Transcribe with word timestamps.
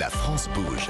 La 0.00 0.08
France 0.08 0.48
bouge. 0.54 0.88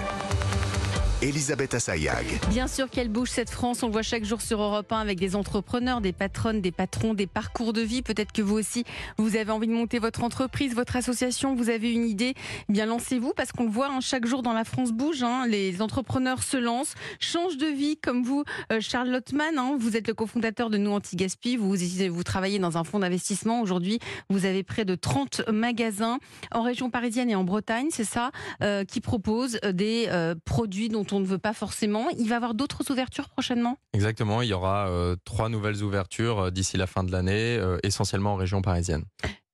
Elisabeth 1.22 1.74
Assayag. 1.74 2.24
Bien 2.48 2.66
sûr 2.66 2.88
qu'elle 2.88 3.10
bouge 3.10 3.28
cette 3.28 3.50
France, 3.50 3.82
on 3.82 3.88
le 3.88 3.92
voit 3.92 4.00
chaque 4.00 4.24
jour 4.24 4.40
sur 4.40 4.62
Europe 4.62 4.90
1 4.90 5.00
avec 5.00 5.18
des 5.18 5.36
entrepreneurs, 5.36 6.00
des 6.00 6.14
patronnes, 6.14 6.62
des 6.62 6.72
patrons, 6.72 7.12
des 7.12 7.26
parcours 7.26 7.74
de 7.74 7.82
vie. 7.82 8.00
Peut-être 8.00 8.32
que 8.32 8.40
vous 8.40 8.56
aussi, 8.56 8.84
vous 9.18 9.36
avez 9.36 9.50
envie 9.52 9.66
de 9.66 9.72
monter 9.72 9.98
votre 9.98 10.24
entreprise, 10.24 10.74
votre 10.74 10.96
association, 10.96 11.54
vous 11.54 11.68
avez 11.68 11.92
une 11.92 12.06
idée. 12.06 12.32
Eh 12.70 12.72
bien 12.72 12.86
lancez-vous 12.86 13.34
parce 13.36 13.52
qu'on 13.52 13.64
le 13.64 13.70
voit 13.70 13.88
hein, 13.88 14.00
chaque 14.00 14.24
jour 14.24 14.42
dans 14.42 14.54
la 14.54 14.64
France 14.64 14.92
bouge. 14.92 15.22
Hein, 15.22 15.46
les 15.46 15.82
entrepreneurs 15.82 16.42
se 16.42 16.56
lancent, 16.56 16.94
changent 17.18 17.58
de 17.58 17.66
vie 17.66 17.98
comme 17.98 18.22
vous, 18.22 18.44
euh, 18.72 18.80
Charles 18.80 19.10
Lottman. 19.10 19.58
Hein, 19.58 19.76
vous 19.78 19.98
êtes 19.98 20.08
le 20.08 20.14
cofondateur 20.14 20.70
de 20.70 20.78
Nous 20.78 20.90
Anti-Gaspi. 20.90 21.58
Vous, 21.58 21.76
vous 22.10 22.24
travaillez 22.24 22.58
dans 22.58 22.78
un 22.78 22.84
fonds 22.84 23.00
d'investissement. 23.00 23.60
Aujourd'hui, 23.60 23.98
vous 24.30 24.46
avez 24.46 24.62
près 24.62 24.86
de 24.86 24.94
30 24.94 25.50
magasins 25.50 26.18
en 26.50 26.62
région 26.62 26.88
parisienne 26.88 27.28
et 27.28 27.34
en 27.34 27.44
Bretagne, 27.44 27.88
c'est 27.90 28.04
ça, 28.04 28.30
euh, 28.62 28.84
qui 28.84 29.02
proposent 29.02 29.60
des 29.70 30.06
euh, 30.08 30.34
produits 30.46 30.88
dont 30.88 31.09
on 31.12 31.20
ne 31.20 31.26
veut 31.26 31.38
pas 31.38 31.52
forcément. 31.52 32.08
Il 32.18 32.28
va 32.28 32.34
y 32.34 32.36
avoir 32.36 32.54
d'autres 32.54 32.90
ouvertures 32.90 33.28
prochainement? 33.28 33.78
Exactement, 33.92 34.42
il 34.42 34.48
y 34.48 34.52
aura 34.52 34.88
euh, 34.88 35.16
trois 35.24 35.48
nouvelles 35.48 35.82
ouvertures 35.82 36.38
euh, 36.38 36.50
d'ici 36.50 36.76
la 36.76 36.86
fin 36.86 37.04
de 37.04 37.12
l'année, 37.12 37.56
euh, 37.56 37.78
essentiellement 37.82 38.34
en 38.34 38.36
région 38.36 38.62
parisienne. 38.62 39.04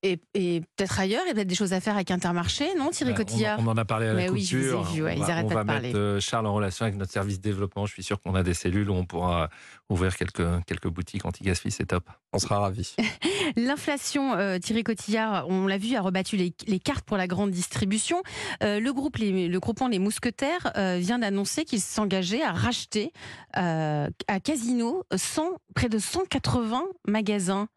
Et, 0.02 0.20
et 0.34 0.60
peut-être 0.76 1.00
ailleurs, 1.00 1.22
il 1.24 1.28
y 1.28 1.30
a 1.30 1.34
peut-être 1.34 1.48
des 1.48 1.54
choses 1.54 1.72
à 1.72 1.80
faire 1.80 1.94
avec 1.94 2.10
Intermarché, 2.10 2.66
non 2.76 2.90
Thierry 2.90 3.12
Bah, 3.12 3.18
Cotillard 3.18 3.58
on, 3.58 3.66
on 3.66 3.70
en 3.70 3.76
a 3.76 3.84
parlé 3.84 4.06
à 4.06 4.12
la 4.12 4.14
Mais 4.14 4.28
oui, 4.28 4.44
je 4.44 4.56
vous 4.58 4.64
ai 4.64 4.94
vu, 4.94 5.02
ouais, 5.02 5.14
on 5.16 5.20
ils 5.20 5.24
va, 5.24 5.32
arrêtent 5.32 5.46
on 5.46 5.48
pas 5.48 5.54
va 5.56 5.62
de 5.62 5.66
parler. 5.66 5.88
mettre 5.88 5.98
euh, 5.98 6.20
Charles 6.20 6.46
en 6.46 6.54
relation 6.54 6.84
avec 6.84 6.96
notre 6.96 7.10
service 7.12 7.40
développement. 7.40 7.86
Je 7.86 7.92
suis 7.92 8.02
sûr 8.02 8.20
qu'on 8.20 8.34
a 8.34 8.42
des 8.42 8.54
cellules 8.54 8.88
où 8.90 8.94
on 8.94 9.04
pourra 9.04 9.48
ouvrir 9.88 10.16
quelques, 10.16 10.64
quelques 10.66 10.88
boutiques 10.88 11.24
anti-gaspi, 11.24 11.70
c'est 11.70 11.86
top. 11.86 12.08
On 12.32 12.38
sera 12.38 12.58
ravis. 12.60 12.94
L'inflation, 13.56 14.34
euh, 14.34 14.58
Thierry 14.58 14.84
Cotillard, 14.84 15.48
on 15.48 15.66
l'a 15.66 15.78
vu, 15.78 15.94
a 15.96 16.00
rebattu 16.02 16.36
les, 16.36 16.52
les 16.66 16.78
cartes 16.78 17.04
pour 17.04 17.16
la 17.16 17.26
grande 17.26 17.50
distribution. 17.50 18.22
Euh, 18.62 18.80
le 18.80 18.92
groupe, 18.92 19.16
les, 19.16 19.48
le 19.48 19.60
groupement 19.60 19.88
Les 19.88 19.98
Mousquetaires 19.98 20.72
euh, 20.76 20.98
vient 21.00 21.18
d'annoncer 21.18 21.64
qu'il 21.64 21.80
s'engageait 21.80 22.42
à 22.42 22.52
racheter 22.52 23.12
euh, 23.56 24.08
à 24.28 24.40
Casino 24.40 25.04
100, 25.14 25.42
près 25.74 25.88
de 25.88 25.98
180 25.98 26.82
magasins. 27.08 27.68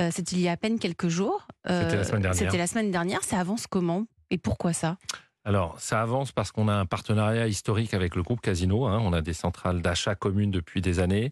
Euh, 0.00 0.10
C'était 0.12 0.36
il 0.36 0.42
y 0.42 0.48
a 0.48 0.52
à 0.52 0.56
peine 0.56 0.78
quelques 0.78 1.08
jours. 1.08 1.46
C'était 1.66 1.96
la 1.96 2.04
semaine 2.04 2.22
dernière. 2.22 2.38
C'était 2.38 2.58
la 2.58 2.66
semaine 2.66 2.90
dernière. 2.90 3.22
Ça 3.22 3.38
avance 3.38 3.66
comment 3.66 4.06
et 4.30 4.38
pourquoi 4.38 4.72
ça? 4.72 4.96
Alors, 5.46 5.78
ça 5.78 6.00
avance 6.00 6.32
parce 6.32 6.52
qu'on 6.52 6.68
a 6.68 6.72
un 6.74 6.86
partenariat 6.86 7.46
historique 7.46 7.92
avec 7.92 8.16
le 8.16 8.22
groupe 8.22 8.40
Casino. 8.40 8.86
hein. 8.86 8.98
On 9.02 9.12
a 9.12 9.20
des 9.20 9.34
centrales 9.34 9.82
d'achat 9.82 10.14
communes 10.14 10.50
depuis 10.50 10.80
des 10.80 11.00
années. 11.00 11.30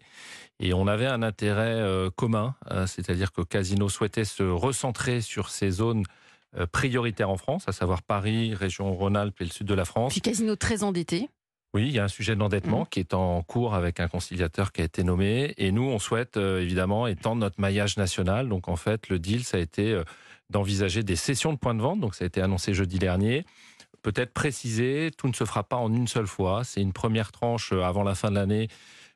Et 0.59 0.73
on 0.73 0.85
avait 0.87 1.07
un 1.07 1.23
intérêt 1.23 1.73
euh, 1.73 2.11
commun, 2.11 2.55
euh, 2.69 2.85
c'est-à-dire 2.85 3.31
que 3.31 3.41
Casino 3.41 3.89
souhaitait 3.89 4.23
se 4.23 4.43
recentrer 4.43 5.19
sur 5.21 5.49
ces 5.49 5.71
zones 5.71 6.03
euh, 6.55 6.67
prioritaires 6.67 7.31
en 7.31 7.37
France, 7.37 7.63
à 7.67 7.71
savoir 7.71 8.03
Paris, 8.03 8.53
région 8.53 8.93
Rhône-Alpes 8.93 9.41
et 9.41 9.45
le 9.45 9.49
sud 9.49 9.65
de 9.65 9.73
la 9.73 9.83
France. 9.83 10.11
Puis 10.11 10.21
Casino 10.21 10.55
très 10.55 10.83
endetté. 10.83 11.27
Oui, 11.73 11.87
il 11.87 11.91
y 11.91 11.99
a 11.99 12.03
un 12.03 12.07
sujet 12.07 12.35
d'endettement 12.35 12.81
Mhm. 12.81 12.87
qui 12.91 12.99
est 12.99 13.13
en 13.15 13.41
cours 13.41 13.73
avec 13.73 13.99
un 13.99 14.07
conciliateur 14.07 14.71
qui 14.71 14.81
a 14.81 14.83
été 14.83 15.03
nommé. 15.03 15.53
Et 15.57 15.71
nous, 15.71 15.83
on 15.83 15.97
souhaite 15.97 16.37
euh, 16.37 16.61
évidemment 16.61 17.07
étendre 17.07 17.41
notre 17.41 17.59
maillage 17.59 17.97
national. 17.97 18.47
Donc 18.47 18.67
en 18.67 18.75
fait, 18.75 19.09
le 19.09 19.17
deal, 19.17 19.43
ça 19.43 19.57
a 19.57 19.59
été 19.59 19.91
euh, 19.91 20.03
d'envisager 20.51 21.01
des 21.01 21.15
sessions 21.15 21.51
de 21.51 21.57
points 21.57 21.73
de 21.73 21.81
vente. 21.81 21.99
Donc 21.99 22.13
ça 22.13 22.25
a 22.25 22.27
été 22.27 22.41
annoncé 22.41 22.73
jeudi 22.75 22.99
dernier. 22.99 23.43
Peut-être 24.03 24.33
préciser, 24.33 25.09
tout 25.17 25.27
ne 25.27 25.33
se 25.33 25.45
fera 25.45 25.63
pas 25.63 25.77
en 25.77 25.91
une 25.91 26.07
seule 26.07 26.27
fois. 26.27 26.63
C'est 26.63 26.81
une 26.81 26.93
première 26.93 27.31
tranche 27.31 27.71
euh, 27.73 27.81
avant 27.81 28.03
la 28.03 28.13
fin 28.13 28.29
de 28.29 28.35
l'année 28.35 28.67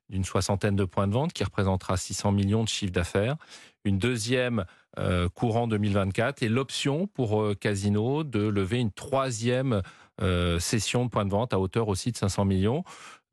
d'une 0.10 0.24
soixantaine 0.24 0.76
de 0.78 0.86
points 0.86 1.08
de 1.08 1.14
vente 1.14 1.34
qui 1.34 1.44
représentera 1.44 1.98
600 1.98 2.32
millions 2.32 2.64
de 2.64 2.70
chiffre 2.70 2.94
d'affaires. 2.94 3.36
Une 3.84 4.00
deuxième 4.00 4.66
euh, 4.98 5.28
courant 5.30 5.68
2024 5.68 6.42
et 6.42 6.50
l'option 6.50 7.06
pour 7.08 7.44
euh, 7.44 7.54
Casino 7.54 8.24
de 8.24 8.40
lever 8.48 8.80
une 8.80 8.92
troisième 8.92 9.82
euh, 10.22 10.60
session 10.60 11.06
de 11.06 11.10
points 11.10 11.26
de 11.26 11.32
vente 11.32 11.54
à 11.54 11.60
hauteur 11.60 11.88
aussi 11.88 12.12
de 12.12 12.18
500 12.18 12.46
millions. 12.46 12.84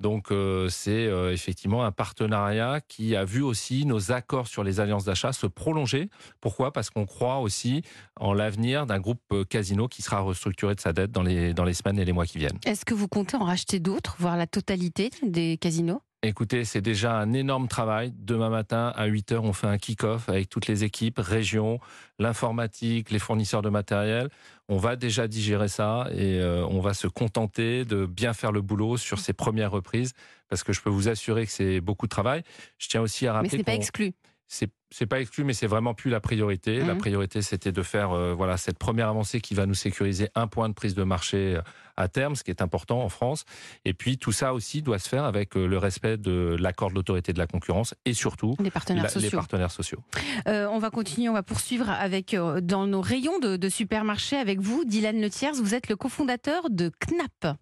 Donc 0.01 0.31
euh, 0.31 0.69
c'est 0.69 1.07
euh, 1.07 1.33
effectivement 1.33 1.85
un 1.85 1.93
partenariat 1.93 2.81
qui 2.89 3.15
a 3.17 3.25
vu 3.25 3.43
aussi 3.43 3.86
nos 3.86 4.13
accords 4.13 4.48
sur 4.48 4.64
les 4.64 4.81
alliances 4.81 5.05
d'achat 5.05 5.33
se 5.33 5.47
prolonger. 5.47 6.11
Pourquoi? 6.41 6.73
Parce 6.73 6.91
qu'on 6.91 7.07
croit 7.07 7.39
aussi 7.39 7.83
en 8.20 8.33
l'avenir 8.33 8.86
d'un 8.86 8.98
groupe 8.98 9.23
euh, 9.33 9.45
Casino 9.45 9.89
qui 9.89 10.03
sera 10.03 10.20
restructuré 10.20 10.75
de 10.75 10.81
sa 10.81 10.92
dette 10.92 11.13
dans 11.13 11.23
les, 11.23 11.55
dans 11.55 11.64
les 11.64 11.75
semaines 11.75 11.98
et 11.98 12.05
les 12.05 12.13
mois 12.13 12.27
qui 12.27 12.39
viennent. 12.39 12.58
Est-ce 12.67 12.85
que 12.85 12.95
vous 12.95 13.08
comptez 13.08 13.37
en 13.37 13.45
racheter 13.45 13.79
d'autres, 13.79 14.17
voire 14.19 14.37
la 14.37 14.47
totalité 14.47 15.11
des 15.23 15.57
casinos? 15.58 16.03
Écoutez, 16.27 16.64
c'est 16.64 16.80
déjà 16.80 17.18
un 17.18 17.35
énorme 17.35 17.68
travail. 17.68 18.14
Demain 18.17 18.48
matin, 18.48 18.95
à 18.96 19.05
8 19.05 19.33
heures, 19.33 19.45
on 19.45 19.52
fait 19.52 19.67
un 19.67 19.77
kick-off 19.77 20.30
avec 20.30 20.48
toutes 20.48 20.67
les 20.67 20.83
équipes, 20.83 21.18
régions, 21.18 21.80
l'informatique, 22.18 23.11
les 23.11 23.18
fournisseurs 23.18 23.61
de 23.61 23.68
matériel. 23.68 24.30
On 24.70 24.79
va 24.79 24.96
déjà 24.96 25.29
digérer 25.29 25.68
ça 25.68 26.08
et 26.13 26.40
euh, 26.40 26.67
on 26.67 26.80
va 26.80 26.95
se 26.95 27.08
contenter 27.08 27.84
de 27.84 28.07
bien 28.07 28.33
faire 28.33 28.52
le 28.52 28.63
boulot 28.63 28.96
sur 28.96 29.18
ces 29.18 29.34
premières 29.34 29.70
reprises 29.70 30.14
parce 30.48 30.64
que 30.64 30.73
je 30.73 30.80
peux 30.80 30.89
vous 30.89 31.08
assurer 31.08 31.45
que 31.45 31.52
c'est 31.52 31.83
beaucoup 31.83 32.07
de 32.07 32.11
travail. 32.11 32.42
Je 32.79 32.89
tiens 32.89 33.02
aussi 33.02 33.27
à 33.27 33.33
Mais 33.33 33.36
rappeler 33.36 33.51
ce 33.51 33.57
n'est 33.57 33.64
pas 33.64 33.74
exclu. 33.74 34.14
C'est 34.49 34.71
c'est 34.91 35.07
pas 35.07 35.21
exclu, 35.21 35.43
mais 35.43 35.55
c'est 35.55 35.67
vraiment 35.67 35.93
plus 35.93 36.09
la 36.11 36.21
priorité. 36.21 36.79
La 36.79 36.93
Mhm. 36.95 36.99
priorité, 36.99 37.43
c'était 37.43 37.73
de 37.73 37.83
faire 37.83 38.13
euh, 38.13 38.33
voilà 38.33 38.57
cette 38.57 38.79
première 38.79 39.09
avancée 39.09 39.41
qui 39.41 39.55
va 39.55 39.67
nous 39.67 39.75
sécuriser 39.75 40.29
un 40.37 40.47
point 40.47 40.69
de 40.69 40.75
prise 40.75 40.95
de 40.95 41.03
marché 41.03 41.57
euh, 41.57 41.63
à 41.97 42.07
terme, 42.07 42.37
ce 42.37 42.45
qui 42.45 42.53
est 42.53 42.63
important 42.63 43.03
en 43.03 43.09
France. 43.09 43.45
Et 43.85 43.93
puis 43.95 44.19
tout 44.19 44.31
ça 44.31 44.55
aussi 44.55 44.83
doit 44.83 45.01
se 45.01 45.09
faire 45.09 45.25
avec 45.25 45.57
euh, 45.57 45.67
le 45.67 45.79
respect 45.79 46.17
de 46.17 46.57
l'accord 46.61 46.91
de 46.91 46.95
l'autorité 46.95 47.33
de 47.33 47.39
la 47.39 47.49
concurrence 47.49 47.95
et 48.05 48.15
surtout 48.15 48.55
Les 48.61 48.71
partenaires 48.71 49.03
la- 49.03 49.09
sociaux. 49.09 49.31
les 49.31 49.37
partenaires 49.37 49.71
sociaux. 49.73 50.01
Euh, 50.47 50.69
on 50.71 50.79
va 50.79 50.91
continuer, 50.91 51.29
on 51.29 51.33
va 51.35 51.43
poursuivre 51.43 51.91
avec 51.91 52.33
euh, 52.35 52.61
dans 52.61 52.87
nos 52.87 53.01
rayons 53.01 53.41
de, 53.41 53.57
de 53.57 53.69
supermarchés 53.69 54.37
avec 54.37 54.61
vous, 54.61 54.85
Dylan 54.85 55.21
Letiers. 55.21 55.53
Vous 55.61 55.75
êtes 55.75 55.89
le 55.89 55.97
cofondateur 55.97 56.71
de 56.71 56.93
KNAP, 57.01 57.57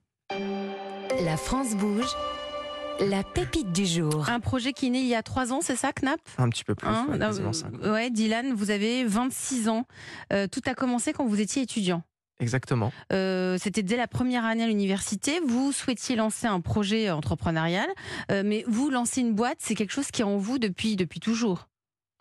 La 1.24 1.36
France 1.38 1.74
bouge. 1.76 2.04
La 3.00 3.24
pépite 3.24 3.72
du 3.72 3.84
jour. 3.84 4.28
un 4.28 4.38
projet 4.40 4.72
qui 4.72 4.86
est 4.86 4.90
né 4.90 5.00
il 5.00 5.06
y 5.06 5.14
a 5.14 5.22
trois 5.22 5.52
ans, 5.52 5.60
c'est 5.60 5.74
ça, 5.76 5.92
KNAP? 5.92 6.20
Un 6.38 6.48
petit 6.48 6.62
peu 6.64 6.74
plus, 6.74 6.86
Hein? 6.88 7.06
ouais, 7.10 7.18
euh, 7.20 7.92
ouais, 7.92 8.10
Dylan, 8.10 8.52
vous 8.54 8.70
avez 8.70 9.04
26 9.04 9.68
ans. 9.68 9.86
Euh, 10.32 10.46
tout 10.46 10.60
a 10.66 10.74
commencé 10.74 11.12
quand 11.12 11.26
vous 11.26 11.40
étiez 11.40 11.62
étudiant. 11.62 12.02
Exactement. 12.38 12.92
Euh, 13.12 13.56
C'était 13.60 13.82
dès 13.82 13.96
la 13.96 14.06
première 14.06 14.44
année 14.44 14.62
à 14.64 14.66
l'université. 14.68 15.40
Vous 15.46 15.72
souhaitiez 15.72 16.16
lancer 16.16 16.46
un 16.46 16.60
projet 16.60 17.10
entrepreneurial, 17.10 17.88
euh, 18.30 18.42
mais 18.44 18.64
vous 18.68 18.90
lancer 18.90 19.20
une 19.20 19.34
boîte, 19.34 19.58
c'est 19.60 19.74
quelque 19.74 19.92
chose 19.92 20.10
qui 20.10 20.22
est 20.22 20.24
en 20.24 20.36
vous 20.36 20.58
depuis 20.58 20.94
depuis 20.96 21.20
toujours? 21.20 21.68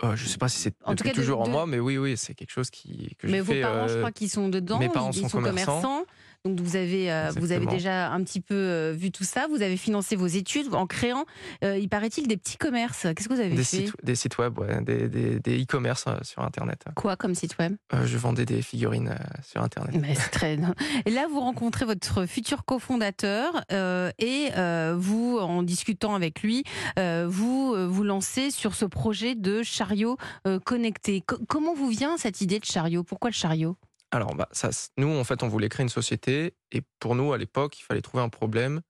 Euh, 0.04 0.16
je 0.16 0.26
sais 0.28 0.40
pas 0.40 0.50
si 0.50 0.58
c'est 0.58 0.72
de- 0.72 1.10
toujours 1.14 1.44
de- 1.44 1.50
en 1.50 1.52
moi, 1.52 1.68
mais 1.68 1.80
oui, 1.80 1.98
oui, 2.00 2.18
c'est 2.18 2.34
quelque 2.34 2.50
chose 2.52 2.72
qui 2.72 3.16
que 3.20 3.28
Mais 3.28 3.40
vos 3.40 3.54
fait. 3.54 3.62
parents, 3.62 3.88
je 3.88 3.98
crois 4.00 4.12
qu'ils 4.12 4.32
sont 4.32 4.50
dedans. 4.50 4.80
mes 4.80 4.90
parents 4.90 5.12
ils 5.12 5.30
sont 5.30 5.42
commerçants. 5.42 6.06
Donc 6.44 6.60
vous 6.60 6.76
avez, 6.76 7.12
euh, 7.12 7.32
vous 7.38 7.52
avez 7.52 7.68
déjà 7.68 8.12
un 8.12 8.24
petit 8.24 8.42
peu 8.42 8.56
euh, 8.56 8.94
vu 8.98 9.12
tout 9.12 9.24
ça. 9.24 9.46
Vous 9.48 9.62
avez 9.62 9.78
financé 9.78 10.16
vos 10.16 10.26
études 10.26 10.74
en 10.74 10.88
créant, 10.88 11.26
euh, 11.64 11.78
il 11.78 11.88
paraît-il, 11.88 12.28
des 12.28 12.36
petits 12.38 12.58
commerces. 12.58 13.04
Qu'est-ce 13.04 13.30
que 13.30 13.34
vous 13.34 13.40
avez 13.40 13.52
des 13.52 13.58
fait 13.58 13.86
sites, 13.86 13.94
des 14.04 14.16
sites 14.16 14.40
web, 14.40 14.58
ouais, 14.58 14.82
des, 14.82 15.62
e-commerce 15.62 16.06
sur 16.24 16.42
Internet. 16.42 16.84
Quoi 16.96 17.16
comme 17.16 17.36
site 17.36 17.58
web? 17.60 17.76
Je 18.06 18.18
vendais 18.18 18.46
des 18.46 18.64
figurines 18.64 19.16
sur 19.44 19.62
Internet. 19.62 19.96
Mais 20.02 20.16
très. 20.16 20.58
Et 21.06 21.12
là, 21.12 21.28
vous 21.30 21.42
rencontrez 21.42 21.86
votre 21.86 22.26
futur 22.26 22.66
cofondateur 22.66 23.64
et 23.70 24.50
vous, 24.96 25.38
en 25.40 25.62
discutant 25.62 26.16
avec 26.16 26.42
lui, 26.42 26.64
vous 26.98 27.76
vous 27.88 28.04
lancez 28.04 28.50
sur 28.50 28.74
ce 28.74 28.86
projet 28.86 29.36
de 29.36 29.62
chariot 29.62 30.18
connecté. 30.66 31.22
Co- 31.22 31.38
comment 31.48 31.76
vous 31.76 31.90
vient 31.90 32.18
cette 32.18 32.42
idée 32.42 32.60
de 32.60 32.66
chariot? 32.66 33.04
Pourquoi 33.04 33.30
le 33.30 33.36
chariot? 33.36 33.78
Alors, 34.12 34.36
bah, 34.36 34.48
ça, 34.52 34.70
nous, 34.98 35.08
en 35.10 35.24
fait, 35.24 35.42
on 35.44 35.48
voulait 35.48 35.70
créer 35.70 35.84
une 35.84 35.90
société, 35.90 36.56
et 36.72 36.82
pour 37.00 37.16
nous, 37.16 37.32
à 37.34 37.38
l'époque, 37.38 37.80
il 37.80 37.84
fallait 37.84 38.02
trouver 38.02 38.24
un 38.24 38.30
problème, 38.30 38.82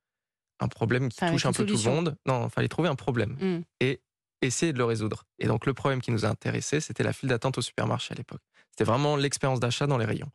un 0.59 0.67
problème 0.67 1.09
qui 1.09 1.17
Enfin, 1.23 1.31
touche 1.31 1.45
un 1.45 1.53
peu 1.53 1.65
tout 1.65 1.77
le 1.77 1.89
monde. 1.89 2.17
Non, 2.25 2.47
il 2.47 2.49
fallait 2.51 2.67
trouver 2.67 2.89
un 2.89 2.95
problème 2.95 3.37
Hmm. 3.39 3.61
et 3.79 4.01
essayer 4.41 4.73
de 4.73 4.77
le 4.79 4.85
résoudre. 4.85 5.25
Et 5.37 5.45
donc, 5.47 5.65
le 5.67 5.73
problème 5.73 6.01
qui 6.01 6.11
nous 6.11 6.25
a 6.25 6.27
intéressés, 6.29 6.79
c'était 6.79 7.03
la 7.03 7.13
file 7.13 7.29
d'attente 7.29 7.57
au 7.59 7.61
supermarché 7.61 8.13
à 8.13 8.15
l'époque. 8.15 8.41
C'était 8.71 8.83
vraiment 8.83 9.15
l'expérience 9.15 9.59
d'achat 9.59 9.85
dans 9.85 9.97
les 9.99 10.05
rayons. 10.05 10.31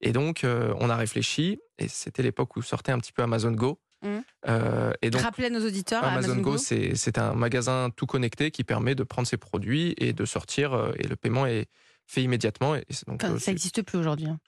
Et 0.00 0.12
donc, 0.12 0.44
euh, 0.44 0.72
on 0.78 0.88
a 0.90 0.96
réfléchi, 0.96 1.58
et 1.78 1.88
c'était 1.88 2.22
l'époque 2.22 2.56
où 2.56 2.62
sortait 2.62 2.92
un 2.92 2.98
petit 2.98 3.12
peu 3.12 3.22
Amazon 3.22 3.50
Go. 3.52 3.80
Hmm. 4.02 4.20
Euh, 4.48 4.92
et 5.02 5.10
donc, 5.10 5.20
Rappelez 5.22 5.48
à 5.48 5.50
nos 5.50 5.66
auditeurs. 5.66 6.02
à 6.04 6.12
Amazon, 6.12 6.36
Go, 6.36 6.56
c'est 6.56 6.94
c'est 6.94 7.18
un 7.18 7.34
magasin 7.34 7.90
tout 7.94 8.06
connecté 8.06 8.50
qui 8.50 8.64
permet 8.64 8.94
de 8.94 9.02
prendre 9.02 9.28
ses 9.28 9.36
produits 9.36 9.94
et 9.98 10.12
de 10.14 10.24
sortir, 10.24 10.72
euh, 10.72 10.92
et 10.98 11.06
le 11.06 11.16
paiement 11.16 11.44
est 11.46 11.66
fait 12.10 12.22
immédiatement. 12.22 12.74
Et 12.74 12.84
c'est 12.90 13.06
donc, 13.06 13.22
Enfin, 13.22 13.34
euh, 13.34 13.38
ça 13.38 13.50
n'existe 13.50 13.82
plus 13.82 13.98
aujourd'hui. 13.98 14.26
hein. 14.26 14.38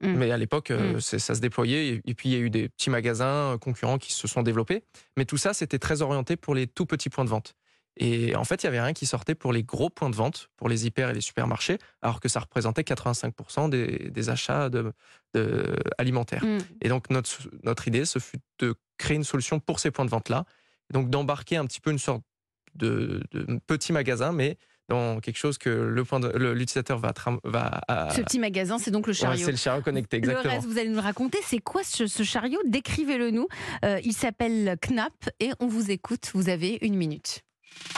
Mm. 0.00 0.14
mais 0.16 0.30
à 0.32 0.36
l'époque, 0.36 0.70
euh, 0.72 0.94
Mm. 0.96 1.00
ça 1.00 1.34
se 1.34 1.40
déployait. 1.40 2.00
Et, 2.04 2.14
puis, 2.14 2.28
il 2.28 2.32
y 2.32 2.36
a 2.36 2.38
eu 2.40 2.50
des 2.50 2.68
petits 2.68 2.90
magasins 2.90 3.54
euh, 3.54 3.58
concurrents 3.58 3.98
qui 3.98 4.12
se 4.12 4.26
sont 4.26 4.42
développés. 4.42 4.82
Mais 5.16 5.24
tout 5.24 5.36
ça, 5.36 5.54
c'était 5.54 5.78
très 5.78 6.02
orienté 6.02 6.36
pour 6.36 6.54
les 6.54 6.66
tout 6.66 6.84
petits 6.84 7.10
points 7.10 7.24
de 7.24 7.30
vente. 7.30 7.54
Et 7.96 8.34
en 8.34 8.42
fait, 8.42 8.62
il 8.62 8.66
y 8.66 8.68
avait 8.68 8.80
rien 8.80 8.92
qui 8.92 9.06
sortait 9.06 9.36
pour 9.36 9.52
les 9.52 9.62
gros 9.62 9.88
points 9.88 10.10
de 10.10 10.16
vente, 10.16 10.50
pour 10.56 10.68
les 10.68 10.84
hyper 10.84 11.10
et 11.10 11.14
les 11.14 11.20
supermarchés, 11.20 11.78
alors 12.02 12.18
que 12.18 12.28
ça 12.28 12.40
représentait 12.40 12.82
85% 12.82 13.68
des, 13.68 14.10
des 14.10 14.28
achats 14.30 14.68
de, 14.68 14.92
de- 15.32 15.76
alimentaires. 15.96 16.44
Mm. 16.44 16.58
Et 16.82 16.88
donc, 16.88 17.08
notre, 17.10 17.30
notre 17.62 17.86
idée, 17.86 18.04
ce 18.04 18.18
fut 18.18 18.38
de 18.58 18.74
créer 18.98 19.16
une 19.16 19.22
solution 19.24 19.60
pour 19.60 19.78
ces 19.78 19.92
points 19.92 20.04
de 20.04 20.10
vente-là. 20.10 20.44
Donc, 20.92 21.08
d'embarquer 21.08 21.56
un 21.56 21.66
petit 21.66 21.80
peu 21.80 21.92
une 21.92 21.98
sorte 22.00 22.22
de, 22.74 23.22
de 23.30 23.60
petit 23.68 23.92
magasin, 23.92 24.32
mais 24.32 24.58
dans 24.88 25.20
quelque 25.20 25.36
chose 25.38 25.56
que 25.58 25.70
le 25.70 26.04
point 26.04 26.20
le- 26.20 26.52
l'utilisateur 26.54 26.98
va, 26.98 27.12
va 27.44 27.80
à- 27.88 28.10
Ce 28.10 28.20
petit 28.20 28.38
magasin, 28.38 28.78
c'est 28.78 28.90
donc 28.90 29.06
le 29.06 29.12
Ouais, 29.12 29.18
chariot. 29.18 29.44
c'est 29.44 29.50
le 29.50 29.56
chariot 29.56 29.82
connecté, 29.82 30.18
Le 30.18 30.24
exactement. 30.28 30.54
reste, 30.54 30.66
vous 30.66 30.78
allez 30.78 30.88
nous 30.88 30.96
le 30.96 31.00
raconter. 31.00 31.38
C'est 31.44 31.58
quoi 31.58 31.82
ce, 31.84 32.06
ce 32.06 32.22
chariot? 32.22 32.60
Décrivez-le 32.66 33.30
nous. 33.30 33.46
Euh, 33.84 34.00
il 34.04 34.12
s'appelle 34.12 34.76
Knap 34.80 35.12
et 35.40 35.50
on 35.60 35.66
vous 35.66 35.90
écoute. 35.90 36.30
Vous 36.34 36.48
avez 36.48 36.78
une 36.82 36.96
minute. 36.96 37.40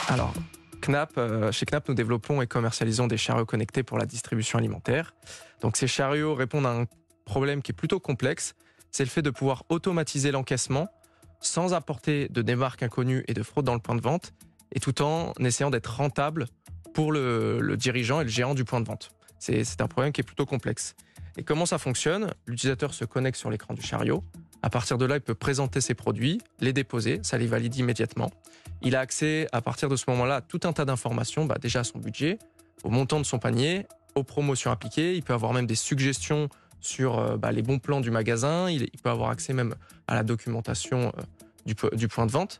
Alors, 0.07 0.33
Knapp, 0.81 1.13
euh, 1.17 1.51
chez 1.51 1.65
Knapp, 1.65 1.87
nous 1.89 1.95
développons 1.95 2.41
et 2.41 2.47
commercialisons 2.47 3.07
des 3.07 3.17
chariots 3.17 3.45
connectés 3.45 3.83
pour 3.83 3.97
la 3.97 4.05
distribution 4.05 4.57
alimentaire. 4.59 5.13
Donc, 5.61 5.75
ces 5.75 5.87
chariots 5.87 6.35
répondent 6.35 6.65
à 6.67 6.71
un 6.71 6.85
problème 7.25 7.61
qui 7.61 7.71
est 7.71 7.75
plutôt 7.75 7.99
complexe. 7.99 8.53
C'est 8.91 9.03
le 9.03 9.09
fait 9.09 9.21
de 9.21 9.29
pouvoir 9.31 9.63
automatiser 9.69 10.31
l'encaissement 10.31 10.87
sans 11.41 11.73
apporter 11.73 12.29
de 12.29 12.41
démarques 12.41 12.81
inconnues 12.83 13.23
et 13.27 13.33
de 13.33 13.43
fraude 13.43 13.65
dans 13.65 13.73
le 13.75 13.79
point 13.79 13.95
de 13.95 14.01
vente, 14.01 14.31
et 14.73 14.79
tout 14.79 15.01
en 15.01 15.33
essayant 15.39 15.69
d'être 15.69 15.95
rentable 15.97 16.45
pour 16.97 17.11
le, 17.11 17.75
dirigeant 17.77 18.21
et 18.21 18.23
le 18.23 18.29
gérant 18.31 18.55
du 18.55 18.65
point 18.65 18.81
de 18.81 18.87
vente. 18.87 19.11
C'est 19.37 19.81
un 19.81 19.87
problème 19.87 20.11
qui 20.11 20.21
est 20.21 20.23
plutôt 20.23 20.47
complexe. 20.47 20.95
Et 21.37 21.43
comment 21.43 21.67
ça 21.67 21.77
fonctionne? 21.77 22.33
L'utilisateur 22.47 22.91
se 22.95 23.05
connecte 23.05 23.37
sur 23.37 23.51
l'écran 23.51 23.75
du 23.75 23.83
chariot. 23.83 24.23
À 24.63 24.71
partir 24.71 24.97
de 24.97 25.05
là, 25.05 25.17
il 25.17 25.21
peut 25.21 25.35
présenter 25.35 25.79
ses 25.79 25.93
produits, 25.93 26.41
les 26.59 26.73
déposer, 26.73 27.19
ça 27.21 27.37
les 27.37 27.45
valide 27.45 27.75
immédiatement. 27.75 28.31
Il 28.81 28.95
a 28.95 29.01
accès 29.01 29.47
à 29.51 29.61
partir 29.61 29.89
de 29.89 29.95
ce 29.95 30.05
moment-là 30.07 30.37
à 30.37 30.41
tout 30.41 30.61
un 30.63 30.73
tas 30.73 30.85
d'informations, 30.85 31.45
bah, 31.45 31.57
déjà 31.61 31.81
à 31.81 31.83
son 31.83 31.99
budget, 31.99 32.39
au 32.83 32.89
montant 32.89 33.19
de 33.19 33.25
son 33.27 33.37
panier, 33.37 33.85
aux 34.15 34.23
promotions 34.23 34.71
appliquées. 34.71 35.13
Il 35.13 35.21
peut 35.21 35.33
avoir 35.33 35.53
même 35.53 35.67
des 35.67 35.75
suggestions 35.75 36.49
sur 36.81 37.19
euh, 37.19 37.37
bah, 37.37 37.51
les 37.51 37.61
bons 37.61 37.77
plans 37.77 38.01
du 38.01 38.09
magasin. 38.09 38.71
Il, 38.71 38.89
peut 39.03 39.11
avoir 39.11 39.29
accès 39.29 39.53
même 39.53 39.75
à 40.07 40.15
la 40.15 40.23
documentation 40.23 41.13
euh, 41.15 41.89
du 41.93 42.07
point 42.07 42.25
de 42.25 42.31
vente. 42.31 42.57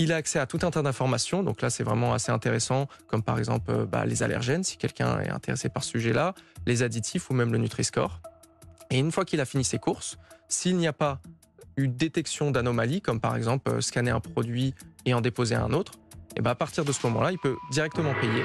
Il 0.00 0.12
a 0.12 0.16
accès 0.16 0.38
à 0.38 0.46
tout 0.46 0.60
un 0.62 0.70
tas 0.70 0.82
d'informations. 0.82 1.42
Donc 1.42 1.60
là, 1.60 1.70
c'est 1.70 1.82
vraiment 1.82 2.14
assez 2.14 2.30
intéressant, 2.30 2.86
comme 3.08 3.22
par 3.22 3.36
exemple 3.36 3.70
euh, 3.72 3.84
bah, 3.84 4.06
les 4.06 4.22
allergènes, 4.22 4.62
si 4.62 4.76
quelqu'un 4.76 5.20
est 5.20 5.30
intéressé 5.30 5.68
par 5.68 5.82
ce 5.82 5.90
sujet-là, 5.90 6.34
les 6.66 6.84
additifs 6.84 7.30
ou 7.30 7.34
même 7.34 7.52
le 7.52 7.58
Nutri-Score. 7.58 8.20
Et 8.90 8.98
une 8.98 9.10
fois 9.10 9.24
qu'il 9.24 9.40
a 9.40 9.44
fini 9.44 9.64
ses 9.64 9.78
courses, 9.78 10.16
s'il 10.48 10.76
n'y 10.76 10.86
a 10.86 10.92
pas 10.92 11.20
eu 11.76 11.88
détection 11.88 12.52
d'anomalies, 12.52 13.00
comme 13.00 13.20
par 13.20 13.34
exemple 13.34 13.70
euh, 13.70 13.80
scanner 13.80 14.12
un 14.12 14.20
produit 14.20 14.72
et 15.04 15.14
en 15.14 15.20
déposer 15.20 15.56
un 15.56 15.72
autre, 15.72 15.94
et 16.36 16.42
ben 16.42 16.52
à 16.52 16.54
partir 16.54 16.84
de 16.84 16.92
ce 16.92 17.04
moment-là, 17.08 17.32
il 17.32 17.38
peut 17.38 17.56
directement 17.72 18.14
payer 18.20 18.44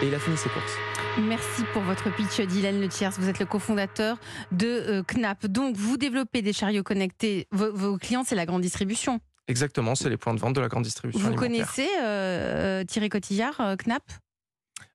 et 0.00 0.06
il 0.06 0.14
a 0.14 0.20
fini 0.20 0.36
ses 0.36 0.48
courses. 0.48 0.76
Merci 1.18 1.64
pour 1.72 1.82
votre 1.82 2.14
pitch, 2.14 2.40
Dylan 2.40 2.80
Le 2.80 2.88
Thiers. 2.88 3.10
Vous 3.18 3.28
êtes 3.28 3.40
le 3.40 3.46
cofondateur 3.46 4.18
de 4.52 4.68
euh, 4.68 5.02
Knap. 5.02 5.46
Donc, 5.46 5.74
vous 5.74 5.96
développez 5.96 6.42
des 6.42 6.52
chariots 6.52 6.84
connectés. 6.84 7.48
Vos 7.50 7.98
clients, 7.98 8.22
c'est 8.24 8.36
la 8.36 8.46
grande 8.46 8.62
distribution. 8.62 9.20
Exactement, 9.48 9.94
c'est 9.94 10.10
les 10.10 10.16
points 10.16 10.34
de 10.34 10.40
vente 10.40 10.54
de 10.54 10.60
la 10.60 10.68
grande 10.68 10.84
distribution. 10.84 11.26
Vous 11.28 11.34
connaissez 11.34 11.88
euh, 12.02 12.80
euh, 12.80 12.84
Thierry 12.84 13.08
Cotillard, 13.08 13.60
euh, 13.60 13.76
Knap 13.76 14.02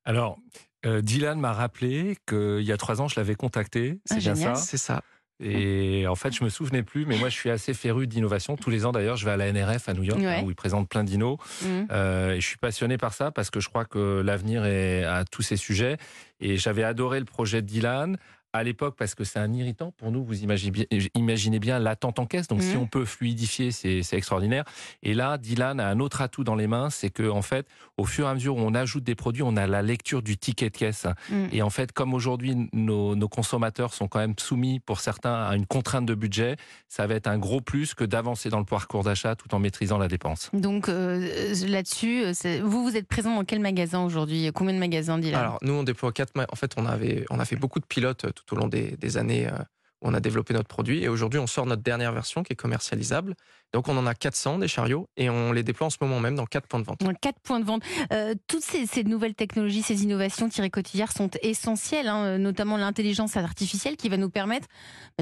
Alors, 0.04 0.38
euh, 0.86 1.00
Dylan 1.02 1.38
m'a 1.40 1.52
rappelé 1.52 2.16
qu'il 2.28 2.60
y 2.62 2.72
a 2.72 2.76
trois 2.76 3.00
ans, 3.00 3.08
je 3.08 3.18
l'avais 3.18 3.34
contacté. 3.34 3.98
C'est 4.06 4.14
Ah, 4.14 4.18
bien 4.18 4.34
génial. 4.34 4.56
ça. 4.56 4.62
C'est 4.62 4.76
ça. 4.78 5.02
Et 5.40 6.06
en 6.06 6.14
fait, 6.14 6.32
je 6.32 6.44
me 6.44 6.48
souvenais 6.48 6.84
plus, 6.84 7.06
mais 7.06 7.18
moi, 7.18 7.28
je 7.28 7.34
suis 7.34 7.50
assez 7.50 7.74
féru 7.74 8.06
d'innovation. 8.06 8.56
Tous 8.56 8.70
les 8.70 8.86
ans, 8.86 8.92
d'ailleurs, 8.92 9.16
je 9.16 9.24
vais 9.24 9.32
à 9.32 9.36
la 9.36 9.48
NRF 9.52 9.88
à 9.88 9.92
New 9.94 10.04
York, 10.04 10.20
Ouais. 10.20 10.26
hein, 10.36 10.42
où 10.44 10.50
ils 10.50 10.54
présentent 10.54 10.88
plein 10.88 11.02
d'innos. 11.02 11.38
Mhm. 11.62 11.88
Euh, 11.90 12.34
et 12.34 12.40
je 12.40 12.46
suis 12.46 12.56
passionné 12.56 12.98
par 12.98 13.12
ça 13.14 13.32
parce 13.32 13.50
que 13.50 13.58
je 13.58 13.68
crois 13.68 13.84
que 13.84 14.22
l'avenir 14.24 14.64
est 14.64 15.02
à 15.02 15.24
tous 15.24 15.42
ces 15.42 15.56
sujets. 15.56 15.96
Et 16.38 16.56
j'avais 16.56 16.84
adoré 16.84 17.18
le 17.18 17.24
projet 17.26 17.62
de 17.62 17.66
Dylan 17.66 18.16
à 18.54 18.62
l'époque 18.62 18.94
parce 18.96 19.14
que 19.16 19.24
c'est 19.24 19.40
un 19.40 19.52
irritant 19.52 19.90
pour 19.98 20.12
nous. 20.12 20.24
Vous 20.24 20.42
imaginez 20.42 20.70
bien, 20.70 20.84
imaginez 21.14 21.58
bien 21.58 21.78
l'attente 21.80 22.20
en 22.20 22.24
caisse. 22.26 22.46
Donc, 22.46 22.62
si 22.62 22.76
Mhm. 22.76 22.82
on 22.82 22.86
peut 22.86 23.04
fluidifier, 23.04 23.72
c'est 23.72 24.00
extraordinaire. 24.12 24.64
Et 25.02 25.12
là, 25.12 25.38
Dylan 25.38 25.80
a 25.80 25.88
un 25.88 25.98
autre 25.98 26.22
atout 26.22 26.44
dans 26.44 26.54
les 26.54 26.68
mains, 26.68 26.88
c'est 26.88 27.10
que 27.10 27.28
en 27.28 27.42
fait, 27.42 27.66
au 27.98 28.04
fur 28.04 28.26
et 28.26 28.30
à 28.30 28.34
mesure 28.34 28.56
où 28.56 28.60
on 28.60 28.74
ajoute 28.74 29.02
des 29.02 29.16
produits, 29.16 29.42
on 29.42 29.56
a 29.56 29.66
la 29.66 29.82
lecture 29.82 30.22
du 30.22 30.36
ticket 30.38 30.70
de 30.70 30.76
caisse. 30.76 31.06
Mhm. 31.30 31.48
Et 31.52 31.62
en 31.62 31.70
fait, 31.70 31.90
comme 31.90 32.14
aujourd'hui, 32.14 32.68
nos, 32.72 33.16
nos 33.16 33.28
consommateurs 33.28 33.92
sont 33.92 34.06
quand 34.06 34.20
même 34.20 34.34
soumis, 34.38 34.78
pour 34.78 35.00
certains, 35.00 35.34
à 35.34 35.56
une 35.56 35.66
contrainte 35.66 36.06
de 36.06 36.14
budget, 36.14 36.56
ça 36.88 37.08
va 37.08 37.14
être 37.14 37.26
un 37.26 37.38
gros 37.38 37.60
plus 37.60 37.94
que 37.94 38.04
d'avancer 38.04 38.50
dans 38.50 38.60
le 38.60 38.64
parcours 38.64 39.02
d'achat 39.02 39.34
tout 39.34 39.52
en 39.52 39.58
maîtrisant 39.58 39.98
la 39.98 40.06
dépense. 40.06 40.50
Donc, 40.52 40.88
euh, 40.88 41.52
là-dessus, 41.66 42.22
euh, 42.24 42.60
vous, 42.62 42.84
vous 42.84 42.96
êtes 42.96 43.08
présent 43.08 43.34
dans 43.34 43.44
quel 43.44 43.58
magasin 43.58 44.04
aujourd'hui? 44.04 44.48
Combien 44.54 44.74
de 44.74 44.78
magasins, 44.78 45.18
Dylan? 45.18 45.40
Alors, 45.40 45.58
nous, 45.62 45.72
on 45.72 45.82
déploie 45.82 46.12
quatre. 46.12 46.32
En 46.52 46.54
fait, 46.56 46.72
on, 46.76 46.86
avait, 46.86 47.24
on 47.30 47.40
a 47.40 47.44
fait 47.44 47.56
beaucoup 47.56 47.80
de 47.80 47.84
pilotes 47.84 48.26
euh, 48.26 48.30
tout 48.46 48.56
au 48.56 48.58
long 48.58 48.68
des, 48.68 49.16
années 49.16 49.46
euh, 49.46 49.58
où 50.02 50.08
on 50.08 50.14
a 50.14 50.20
développé 50.20 50.54
notre 50.54 50.68
produit. 50.68 51.02
Et 51.02 51.08
aujourd'hui, 51.08 51.38
on 51.40 51.46
sort 51.46 51.66
notre 51.66 51.82
dernière 51.82 52.12
version 52.12 52.42
qui 52.42 52.52
est 52.52 52.56
commercialisable. 52.56 53.34
Donc, 53.72 53.88
on 53.88 53.96
en 53.96 54.06
a 54.06 54.14
400 54.14 54.58
des 54.58 54.68
chariots 54.68 55.08
et 55.16 55.30
on 55.30 55.52
les 55.52 55.62
déploie 55.62 55.86
en 55.86 55.90
ce 55.90 55.98
moment 56.00 56.20
même 56.20 56.34
dans 56.34 56.46
quatre 56.46 56.66
points 56.66 56.80
de 56.80 56.84
vente. 56.84 57.00
Dans 57.00 57.14
Quatre 57.14 57.40
points 57.40 57.60
de 57.60 57.64
vente. 57.64 57.82
Euh, 58.12 58.34
toutes 58.46 58.62
ces, 58.62 59.04
nouvelles 59.04 59.34
technologies, 59.34 59.82
ces 59.82 60.02
innovations, 60.02 60.48
Thierry 60.48 60.70
Cotillard, 60.70 61.12
sont 61.12 61.30
essentielles, 61.42 62.08
hein, 62.08 62.38
notamment 62.38 62.76
l'intelligence 62.76 63.36
artificielle 63.36 63.96
qui 63.96 64.08
va 64.08 64.16
nous 64.16 64.30
permettre 64.30 64.68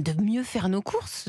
de 0.00 0.12
mieux 0.20 0.42
faire 0.42 0.68
nos 0.68 0.82
courses. 0.82 1.28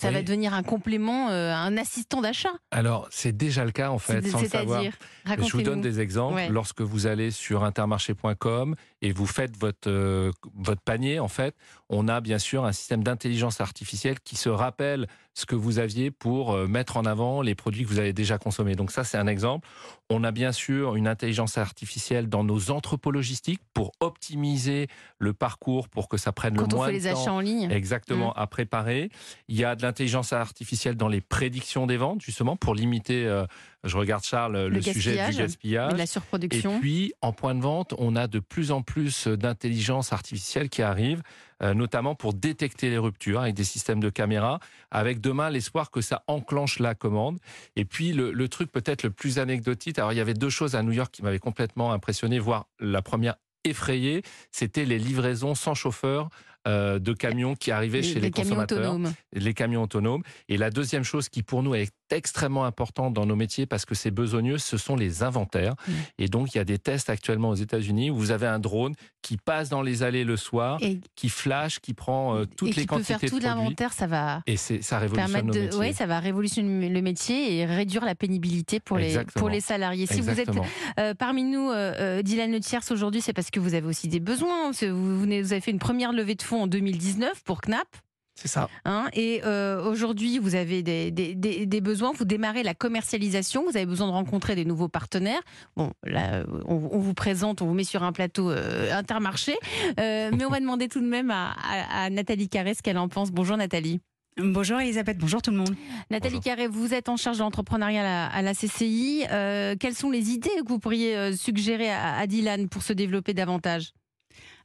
Ça 0.00 0.08
Oui. 0.08 0.14
va 0.14 0.22
devenir 0.22 0.52
un 0.54 0.62
complément, 0.62 1.28
euh, 1.30 1.52
un 1.54 1.76
assistant 1.76 2.20
d'achat. 2.20 2.52
Alors, 2.70 3.06
c'est 3.10 3.36
déjà 3.36 3.64
le 3.64 3.70
cas, 3.70 3.90
en 3.90 3.98
fait, 3.98 4.26
sans 4.26 4.40
le 4.40 4.48
savoir. 4.48 4.82
Je 5.26 5.52
vous 5.52 5.62
donne 5.62 5.80
des 5.80 6.00
exemples. 6.00 6.34
Ouais. 6.34 6.48
Lorsque 6.48 6.80
vous 6.80 7.06
allez 7.06 7.30
sur 7.30 7.62
intermarché.com 7.64 8.74
et 9.02 9.12
vous 9.12 9.26
faites 9.26 9.56
votre, 9.58 9.88
euh, 9.88 10.32
votre 10.54 10.80
panier, 10.82 11.20
en 11.20 11.28
fait, 11.28 11.54
on 11.96 12.08
a 12.08 12.20
bien 12.20 12.38
sûr 12.38 12.64
un 12.64 12.72
système 12.72 13.04
d'intelligence 13.04 13.60
artificielle 13.60 14.18
qui 14.20 14.34
se 14.36 14.48
rappelle 14.48 15.06
ce 15.36 15.46
que 15.46 15.54
vous 15.56 15.78
aviez 15.78 16.10
pour 16.10 16.52
euh, 16.52 16.66
mettre 16.66 16.96
en 16.96 17.04
avant 17.04 17.42
les 17.42 17.54
produits 17.54 17.82
que 17.84 17.88
vous 17.88 17.98
avez 17.98 18.12
déjà 18.12 18.38
consommés. 18.38 18.74
Donc 18.76 18.90
ça, 18.92 19.02
c'est 19.04 19.18
un 19.18 19.26
exemple. 19.26 19.68
On 20.10 20.22
a 20.24 20.30
bien 20.30 20.52
sûr 20.52 20.94
une 20.96 21.08
intelligence 21.08 21.58
artificielle 21.58 22.28
dans 22.28 22.44
nos 22.44 22.70
entrepôts 22.70 23.10
logistiques 23.10 23.60
pour 23.74 23.92
optimiser 24.00 24.86
le 25.18 25.32
parcours 25.32 25.88
pour 25.88 26.08
que 26.08 26.16
ça 26.16 26.32
prenne 26.32 26.56
Quand 26.56 26.68
le 26.68 26.74
on 26.74 26.76
moins 26.78 26.86
fait 26.88 26.98
de 27.00 27.04
les 27.04 27.10
temps. 27.12 27.20
achats 27.20 27.32
en 27.32 27.40
ligne. 27.40 27.70
Exactement, 27.70 28.30
Mm. 28.30 28.40
à 28.40 28.46
préparer. 28.46 29.10
Il 29.48 29.56
y 29.56 29.64
a 29.64 29.74
de 29.76 29.82
l'intelligence 29.82 30.32
artificielle 30.32 30.96
dans 30.96 31.08
les 31.08 31.20
prédictions 31.20 31.86
des 31.86 31.96
ventes, 31.96 32.20
justement, 32.22 32.56
pour 32.56 32.74
limiter, 32.74 33.26
euh, 33.26 33.44
je 33.82 33.96
regarde 33.96 34.24
Charles, 34.24 34.52
le, 34.52 34.68
Le 34.68 34.82
sujet 34.82 35.12
du 35.30 35.36
gaspillage, 35.38 35.92
de 35.92 35.98
la 35.98 36.04
Et 36.04 36.06
surproduction. 36.06 36.78
puis, 36.80 37.12
en 37.22 37.32
point 37.32 37.54
de 37.56 37.60
vente, 37.60 37.92
on 37.98 38.14
a 38.14 38.26
de 38.28 38.38
plus 38.38 38.70
en 38.70 38.82
plus 38.82 39.26
d'intelligence 39.26 40.12
artificielle 40.12 40.68
qui 40.68 40.82
arrive, 40.82 41.22
notamment 41.72 42.14
pour 42.14 42.34
détecter 42.34 42.90
les 42.90 42.98
ruptures 42.98 43.40
avec 43.40 43.54
des 43.54 43.64
systèmes 43.64 44.00
de 44.00 44.10
caméra, 44.10 44.58
avec 44.90 45.20
demain 45.20 45.48
l'espoir 45.48 45.90
que 45.90 46.00
ça 46.00 46.24
enclenche 46.26 46.78
la 46.80 46.94
commande. 46.94 47.38
Et 47.76 47.84
puis, 47.84 48.12
le, 48.12 48.32
le 48.32 48.48
truc 48.48 48.70
peut-être 48.70 49.04
le 49.04 49.10
plus 49.10 49.38
anecdotique, 49.38 49.98
alors 49.98 50.12
il 50.12 50.16
y 50.16 50.20
avait 50.20 50.34
deux 50.34 50.50
choses 50.50 50.74
à 50.74 50.82
New 50.82 50.92
York 50.92 51.10
qui 51.12 51.22
m'avaient 51.22 51.38
complètement 51.38 51.92
impressionné, 51.92 52.38
voire 52.38 52.66
la 52.80 53.00
première 53.00 53.36
effrayée, 53.64 54.22
c'était 54.50 54.84
les 54.84 54.98
livraisons 54.98 55.54
sans 55.54 55.74
chauffeur 55.74 56.28
euh, 56.66 56.98
de 56.98 57.12
camions 57.12 57.54
qui 57.54 57.70
arrivaient 57.70 58.02
chez 58.02 58.20
les, 58.20 58.30
consommateurs 58.30 58.98
les 59.34 59.54
camions 59.54 59.82
autonomes. 59.82 60.22
Et 60.48 60.56
la 60.56 60.70
deuxième 60.70 61.04
chose 61.04 61.28
qui 61.28 61.42
pour 61.42 61.62
nous 61.62 61.74
est 61.74 61.92
extrêmement 62.10 62.64
importante 62.64 63.14
dans 63.14 63.26
nos 63.26 63.36
métiers 63.36 63.66
parce 63.66 63.84
que 63.84 63.94
c'est 63.94 64.10
besogneux, 64.10 64.58
ce 64.58 64.76
sont 64.76 64.96
les 64.96 65.22
inventaires. 65.22 65.74
Et 66.18 66.28
donc 66.28 66.54
il 66.54 66.58
y 66.58 66.60
a 66.60 66.64
des 66.64 66.78
tests 66.78 67.10
actuellement 67.10 67.50
aux 67.50 67.54
États-Unis 67.54 68.10
où 68.10 68.16
vous 68.16 68.30
avez 68.30 68.46
un 68.46 68.58
drone 68.58 68.94
qui 69.22 69.36
passe 69.36 69.70
dans 69.70 69.82
les 69.82 70.02
allées 70.02 70.24
le 70.24 70.36
soir, 70.36 70.78
Et, 70.82 71.00
qui 71.16 71.30
flash, 71.30 71.80
qui 71.80 71.94
prend 71.94 72.36
euh, 72.36 72.44
toutes 72.44 72.68
et 72.68 72.72
les 72.72 72.82
qui 72.82 72.86
peut 72.86 72.96
quantités 72.96 73.18
faire 73.18 73.30
tout 73.30 73.38
l'inventaire, 73.38 73.92
ça 73.92 74.06
va 74.06 74.42
Et 74.46 74.56
ça 74.56 74.98
révolutionne 74.98 75.46
nos 75.46 75.52
de, 75.52 75.76
ouais, 75.76 75.92
ça 75.92 76.06
va 76.06 76.20
révolutionner 76.20 76.88
le 76.88 77.02
métier 77.02 77.56
et 77.56 77.64
réduire 77.64 78.04
la 78.04 78.14
pénibilité 78.14 78.80
pour 78.80 78.98
les 78.98 79.18
pour 79.34 79.48
les 79.48 79.60
salariés. 79.60 80.06
Si 80.06 80.20
vous 80.20 80.40
êtes. 80.40 80.50
Euh, 80.98 81.14
parmi 81.14 81.44
nous, 81.44 81.70
euh, 81.70 81.94
euh, 81.98 82.22
Dylan 82.22 82.52
Le 82.52 82.92
aujourd'hui, 82.92 83.20
c'est 83.20 83.32
parce 83.32 83.50
que 83.50 83.60
vous 83.60 83.74
avez 83.74 83.86
aussi 83.86 84.08
des 84.08 84.20
besoins. 84.20 84.70
Vous, 84.70 85.20
vous 85.20 85.26
avez 85.26 85.60
fait 85.60 85.70
une 85.70 85.78
première 85.78 86.12
levée 86.12 86.34
de 86.34 86.42
fonds 86.42 86.62
en 86.62 86.66
2019 86.66 87.42
pour 87.44 87.60
Knap. 87.60 87.86
C'est 88.36 88.48
ça. 88.48 88.68
hein, 88.84 89.06
et 89.12 89.42
euh, 89.44 89.82
aujourd'hui, 89.88 90.38
vous 90.40 90.56
avez 90.56 90.82
des, 90.82 91.10
des- 91.12 91.34
des- 91.36 91.66
des 91.66 91.80
besoins. 91.80 92.12
Vous 92.16 92.24
démarrez 92.24 92.62
la 92.64 92.74
commercialisation. 92.74 93.62
Vous 93.62 93.76
avez 93.76 93.86
besoin 93.86 94.08
de 94.08 94.12
rencontrer 94.12 94.56
des 94.56 94.64
nouveaux 94.64 94.88
partenaires. 94.88 95.40
Bon, 95.76 95.92
là, 96.04 96.34
euh, 96.34 96.44
on, 96.66 96.74
on 96.92 96.98
vous 96.98 97.14
présente, 97.14 97.62
on 97.62 97.66
vous 97.66 97.74
met 97.74 97.84
sur 97.84 98.02
un 98.02 98.12
plateau 98.12 98.50
euh, 98.50 98.92
intermarché. 98.92 99.54
Euh, 100.00 100.30
mais 100.36 100.44
on 100.44 100.50
va 100.50 100.58
demander 100.60 100.88
tout 100.88 101.00
de 101.00 101.06
même 101.06 101.30
à, 101.30 101.52
à- 101.52 102.04
à 102.06 102.10
Nathalie 102.10 102.48
Carré 102.48 102.74
ce 102.74 102.82
qu'elle 102.82 102.98
en 102.98 103.08
pense. 103.08 103.30
Bonjour 103.30 103.56
Nathalie. 103.56 104.00
Bonjour 104.36 104.80
Elisabeth, 104.80 105.16
bonjour 105.18 105.40
tout 105.40 105.52
le 105.52 105.58
monde. 105.58 105.76
Nathalie 106.10 106.34
Bonjour. 106.38 106.42
Carré, 106.42 106.66
vous 106.66 106.92
êtes 106.92 107.08
en 107.08 107.16
charge 107.16 107.38
de 107.38 107.42
l'entrepreneuriat 107.44 108.00
à, 108.00 108.04
la- 108.04 108.26
à 108.26 108.42
la 108.42 108.52
CCI. 108.52 109.26
Euh, 109.30 109.76
quelles 109.78 109.94
sont 109.94 110.10
les 110.10 110.30
idées 110.30 110.50
que 110.64 110.68
vous 110.68 110.80
pourriez 110.80 111.36
suggérer 111.36 111.88
à, 111.92 112.16
à 112.16 112.26
Dylan 112.26 112.68
pour 112.68 112.82
se 112.82 112.92
développer 112.92 113.32
davantage? 113.32 113.92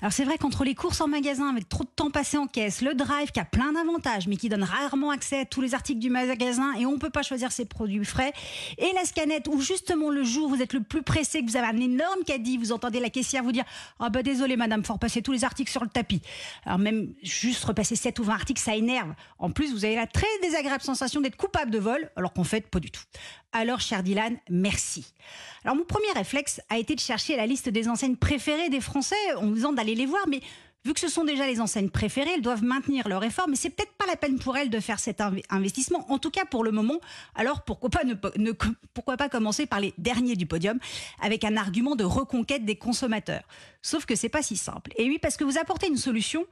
Alors 0.01 0.13
c'est 0.13 0.23
vrai 0.23 0.37
qu'entre 0.37 0.63
les 0.63 0.75
courses 0.75 1.01
en 1.01 1.09
magasin 1.09 1.49
avec 1.49 1.67
trop 1.67 1.83
de 1.83 1.89
temps 1.89 2.09
passé 2.09 2.37
en 2.37 2.47
caisse, 2.47 2.81
le 2.81 2.93
drive 2.93 3.31
qui 3.31 3.39
a 3.41 3.45
plein 3.45 3.73
d'avantages 3.73 4.27
mais 4.27 4.37
qui 4.37 4.47
donne 4.47 4.63
rarement 4.63 5.11
accès 5.11 5.41
à 5.41 5.45
tous 5.45 5.59
les 5.59 5.73
articles 5.73 5.99
du 5.99 6.09
magasin 6.09 6.73
et 6.75 6.85
on 6.85 6.97
peut 6.97 7.09
pas 7.09 7.21
choisir 7.21 7.51
ses 7.51 7.65
produits 7.65 8.05
frais, 8.05 8.31
et 8.77 8.93
la 8.93 9.03
scanette 9.03 9.49
où 9.49 9.59
justement 9.59 10.09
le 10.09 10.23
jour 10.23 10.45
où 10.45 10.55
vous 10.55 10.61
êtes 10.61 10.71
le 10.71 10.81
plus 10.81 11.01
pressé, 11.01 11.43
que 11.43 11.49
vous 11.49 11.57
avez 11.57 11.67
un 11.67 11.81
énorme 11.81 12.23
caddie, 12.25 12.57
vous 12.57 12.71
entendez 12.71 13.01
la 13.01 13.09
caissière 13.09 13.43
vous 13.43 13.51
dire 13.51 13.65
«Ah 13.99 14.09
bah 14.09 14.23
désolé 14.23 14.55
madame, 14.55 14.85
faut 14.85 14.93
repasser 14.93 15.21
tous 15.21 15.33
les 15.33 15.43
articles 15.43 15.69
sur 15.71 15.83
le 15.83 15.89
tapis». 15.89 16.21
Alors 16.65 16.79
même 16.79 17.13
juste 17.21 17.65
repasser 17.65 17.97
7 17.97 18.19
ou 18.19 18.23
20 18.23 18.33
articles, 18.33 18.61
ça 18.61 18.75
énerve. 18.75 19.13
En 19.37 19.51
plus, 19.51 19.73
vous 19.73 19.83
avez 19.83 19.95
la 19.95 20.07
très 20.07 20.27
désagréable 20.41 20.81
sensation 20.81 21.19
d'être 21.19 21.35
coupable 21.35 21.71
de 21.71 21.79
vol 21.79 22.09
alors 22.15 22.31
qu'en 22.31 22.45
fait, 22.45 22.67
pas 22.69 22.79
du 22.79 22.89
tout. 22.89 23.03
Alors, 23.51 23.81
cher 23.81 24.03
Dylan, 24.03 24.37
merci. 24.49 25.11
Alors, 25.63 25.75
mon 25.75 25.83
premier 25.83 26.11
réflexe 26.13 26.61
a 26.69 26.77
été 26.77 26.93
de 26.93 26.99
chercher 26.99 27.35
la 27.35 27.47
liste 27.47 27.67
des 27.69 27.89
enseignes 27.89 28.15
préférées 28.15 28.69
des 28.69 28.81
Français 28.81 29.15
en 29.37 29.47
me 29.47 29.55
disant 29.55 29.73
d'aller 29.73 29.95
les 29.95 30.05
voir, 30.05 30.23
mais 30.27 30.41
Vu 30.85 30.93
que 30.93 30.99
ce 31.01 31.09
sont 31.09 31.25
déjà 31.25 31.45
les 31.45 31.59
enseignes 31.59 31.89
préférées, 31.89 32.29
elles 32.35 32.41
doivent 32.41 32.63
maintenir 32.63 33.07
leur 33.09 33.21
effort, 33.25 33.49
mais 33.49 33.57
c'est 33.57 33.69
peut-être 33.69 33.91
pas 33.97 34.05
la 34.05 34.15
peine 34.15 34.39
pour 34.39 34.55
elles 34.55 34.69
de 34.69 34.79
faire 34.79 34.97
cet 34.99 35.19
inv- 35.19 35.43
investissement, 35.49 36.09
en 36.09 36.19
tout 36.19 36.31
cas 36.31 36.45
pour 36.45 36.63
le 36.63 36.71
moment. 36.71 37.01
Alors 37.35 37.63
pourquoi 37.65 37.89
pas, 37.89 38.05
ne, 38.05 38.13
ne- 38.37 38.53
pourquoi 38.93 39.17
pas 39.17 39.27
commencer 39.27 39.65
par 39.65 39.81
les 39.81 39.93
derniers 39.97 40.37
du 40.37 40.45
podium 40.45 40.79
avec 41.21 41.43
un 41.43 41.57
argument 41.57 41.97
de 41.97 42.05
reconquête 42.05 42.63
des 42.63 42.77
consommateurs 42.77 43.43
Sauf 43.81 44.05
que 44.05 44.15
c'est 44.15 44.27
pas 44.29 44.41
si 44.41 44.57
simple. 44.57 44.91
Et 44.97 45.07
oui, 45.07 45.19
parce 45.21 45.37
que 45.37 45.45
vous 45.45 45.57
apportez 45.57 45.87
une 45.87 45.95
solution, 45.95 46.45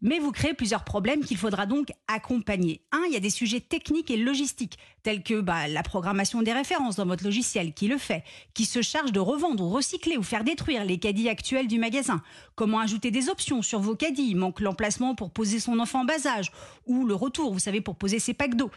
mais 0.00 0.18
vous 0.18 0.32
créez 0.32 0.54
plusieurs 0.54 0.82
problèmes 0.84 1.22
qu'il 1.22 1.36
faudra 1.36 1.66
donc 1.66 1.88
accompagner. 2.08 2.80
Un, 2.90 3.02
il 3.08 3.12
y 3.12 3.16
a 3.16 3.20
des 3.20 3.28
sujets 3.28 3.60
techniques 3.60 4.10
et 4.10 4.16
logistiques, 4.16 4.78
tels 5.02 5.22
que 5.22 5.40
bah, 5.42 5.68
la 5.68 5.82
programmation 5.82 6.40
des 6.40 6.54
références 6.54 6.96
dans 6.96 7.04
votre 7.04 7.22
logiciel, 7.24 7.74
qui 7.74 7.86
le 7.86 7.98
fait, 7.98 8.24
qui 8.54 8.64
se 8.64 8.80
charge 8.80 9.12
de 9.12 9.20
revendre 9.20 9.62
ou 9.62 9.68
recycler 9.68 10.16
ou 10.16 10.22
faire 10.22 10.42
détruire 10.42 10.84
les 10.86 10.98
caddies 10.98 11.28
actuels 11.28 11.66
du 11.66 11.78
magasin. 11.78 12.22
Comment 12.54 12.80
ajouter 12.80 13.10
des 13.10 13.28
options 13.28 13.53
sur 13.62 13.80
vos 13.80 13.94
caddies 13.94 14.28
Il 14.30 14.36
manque 14.36 14.60
l'emplacement 14.60 15.14
pour 15.14 15.30
poser 15.30 15.60
son 15.60 15.78
enfant 15.78 16.00
en 16.02 16.04
bas 16.04 16.26
âge, 16.26 16.50
ou 16.86 17.04
le 17.06 17.14
retour, 17.14 17.52
vous 17.52 17.58
savez, 17.58 17.80
pour 17.80 17.96
poser 17.96 18.18
ses 18.18 18.34
packs 18.34 18.54
d'eau. 18.56 18.70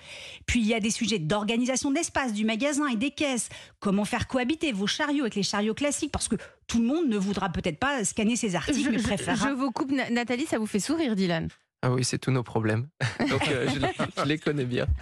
Puis 0.45 0.59
il 0.59 0.67
y 0.67 0.73
a 0.73 0.79
des 0.79 0.89
sujets 0.91 1.19
d'organisation 1.19 1.91
d'espace 1.91 2.33
du 2.33 2.45
magasin 2.45 2.87
et 2.87 2.95
des 2.95 3.11
caisses. 3.11 3.49
Comment 3.79 4.05
faire 4.05 4.27
cohabiter 4.27 4.71
vos 4.71 4.87
chariots 4.87 5.23
avec 5.23 5.35
les 5.35 5.43
chariots 5.43 5.73
classiques? 5.73 6.11
Parce 6.11 6.27
que 6.27 6.35
tout 6.67 6.79
le 6.79 6.85
monde 6.85 7.07
ne 7.07 7.17
voudra 7.17 7.49
peut-être 7.49 7.79
pas 7.79 8.03
scanner 8.05 8.35
ses 8.35 8.55
articles, 8.55 8.79
Je, 8.83 8.89
mais 8.89 8.99
je- 8.99 9.03
préférera 9.03 9.49
je 9.49 9.53
vous 9.53 9.71
coupe, 9.71 9.91
Na- 9.91 10.09
Nathalie, 10.09 10.45
ça 10.45 10.57
vous 10.59 10.65
fait 10.67 10.79
sourire, 10.79 11.15
Dylan? 11.15 11.47
Ah 11.81 11.91
oui, 11.91 12.03
c'est 12.03 12.17
tous 12.17 12.31
nos 12.31 12.43
problèmes. 12.43 12.87
Donc 13.29 13.47
euh, 13.49 13.67
je, 13.73 13.79
les, 13.79 13.87
je 14.17 14.23
les 14.23 14.37
connais 14.39 14.65
bien. 14.65 14.87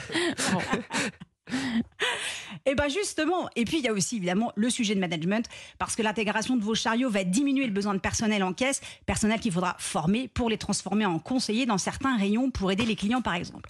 Et 2.65 2.75
bien 2.75 2.87
justement, 2.87 3.49
et 3.55 3.65
puis 3.65 3.77
il 3.77 3.83
y 3.83 3.87
a 3.87 3.93
aussi 3.93 4.17
évidemment 4.17 4.51
le 4.55 4.69
sujet 4.69 4.95
de 4.95 4.99
management, 4.99 5.47
parce 5.77 5.95
que 5.95 6.01
l'intégration 6.01 6.55
de 6.55 6.63
vos 6.63 6.75
chariots 6.75 7.09
va 7.09 7.23
diminuer 7.23 7.65
le 7.65 7.73
besoin 7.73 7.93
de 7.93 7.99
personnel 7.99 8.43
en 8.43 8.53
caisse, 8.53 8.81
personnel 9.05 9.39
qu'il 9.39 9.51
faudra 9.51 9.75
former 9.79 10.27
pour 10.27 10.49
les 10.49 10.57
transformer 10.57 11.05
en 11.05 11.19
conseillers 11.19 11.65
dans 11.65 11.77
certains 11.77 12.17
rayons 12.17 12.51
pour 12.51 12.71
aider 12.71 12.85
les 12.85 12.95
clients 12.95 13.21
par 13.21 13.35
exemple. 13.35 13.69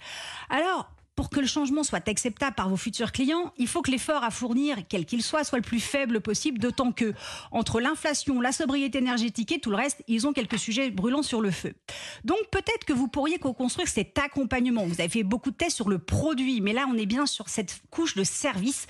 Alors, 0.50 0.90
que 1.36 1.40
le 1.42 1.46
changement 1.46 1.82
soit 1.82 2.08
acceptable 2.08 2.54
par 2.54 2.70
vos 2.70 2.78
futurs 2.78 3.12
clients, 3.12 3.52
il 3.58 3.68
faut 3.68 3.82
que 3.82 3.90
l'effort 3.90 4.24
à 4.24 4.30
fournir, 4.30 4.78
quel 4.88 5.04
qu'il 5.04 5.22
soit, 5.22 5.44
soit 5.44 5.58
le 5.58 5.62
plus 5.62 5.80
faible 5.80 6.22
possible, 6.22 6.58
d'autant 6.58 6.92
que, 6.92 7.12
entre 7.52 7.78
l'inflation, 7.78 8.40
la 8.40 8.52
sobriété 8.52 8.96
énergétique 8.96 9.52
et 9.52 9.58
tout 9.58 9.68
le 9.68 9.76
reste, 9.76 10.02
ils 10.08 10.26
ont 10.26 10.32
quelques 10.32 10.58
sujets 10.58 10.88
brûlants 10.90 11.22
sur 11.22 11.42
le 11.42 11.50
feu. 11.50 11.74
Donc 12.24 12.38
peut-être 12.50 12.86
que 12.86 12.94
vous 12.94 13.06
pourriez 13.06 13.38
co-construire 13.38 13.86
cet 13.86 14.18
accompagnement. 14.18 14.86
Vous 14.86 14.98
avez 14.98 15.10
fait 15.10 15.24
beaucoup 15.24 15.50
de 15.50 15.56
tests 15.56 15.76
sur 15.76 15.90
le 15.90 15.98
produit, 15.98 16.62
mais 16.62 16.72
là 16.72 16.86
on 16.90 16.96
est 16.96 17.04
bien 17.04 17.26
sur 17.26 17.50
cette 17.50 17.82
couche 17.90 18.14
de 18.14 18.24
service. 18.24 18.86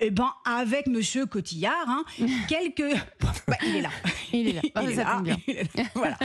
Et 0.00 0.10
ben 0.10 0.32
avec 0.46 0.86
Monsieur 0.86 1.26
Cotillard, 1.26 1.86
hein, 1.86 2.04
quelques, 2.48 2.96
Bah, 3.46 3.56
il 3.66 3.76
est 3.76 3.82
là, 3.82 3.90
Il 4.32 4.48
est 4.48 4.52
là. 4.52 4.60
Il 4.82 4.88
est 4.90 4.94
ça 4.94 5.04
là. 5.04 5.12
tombe 5.16 5.24
bien. 5.24 5.36
Il 5.46 5.56
est 5.58 5.76
là. 5.76 5.82
Voilà. 5.94 6.16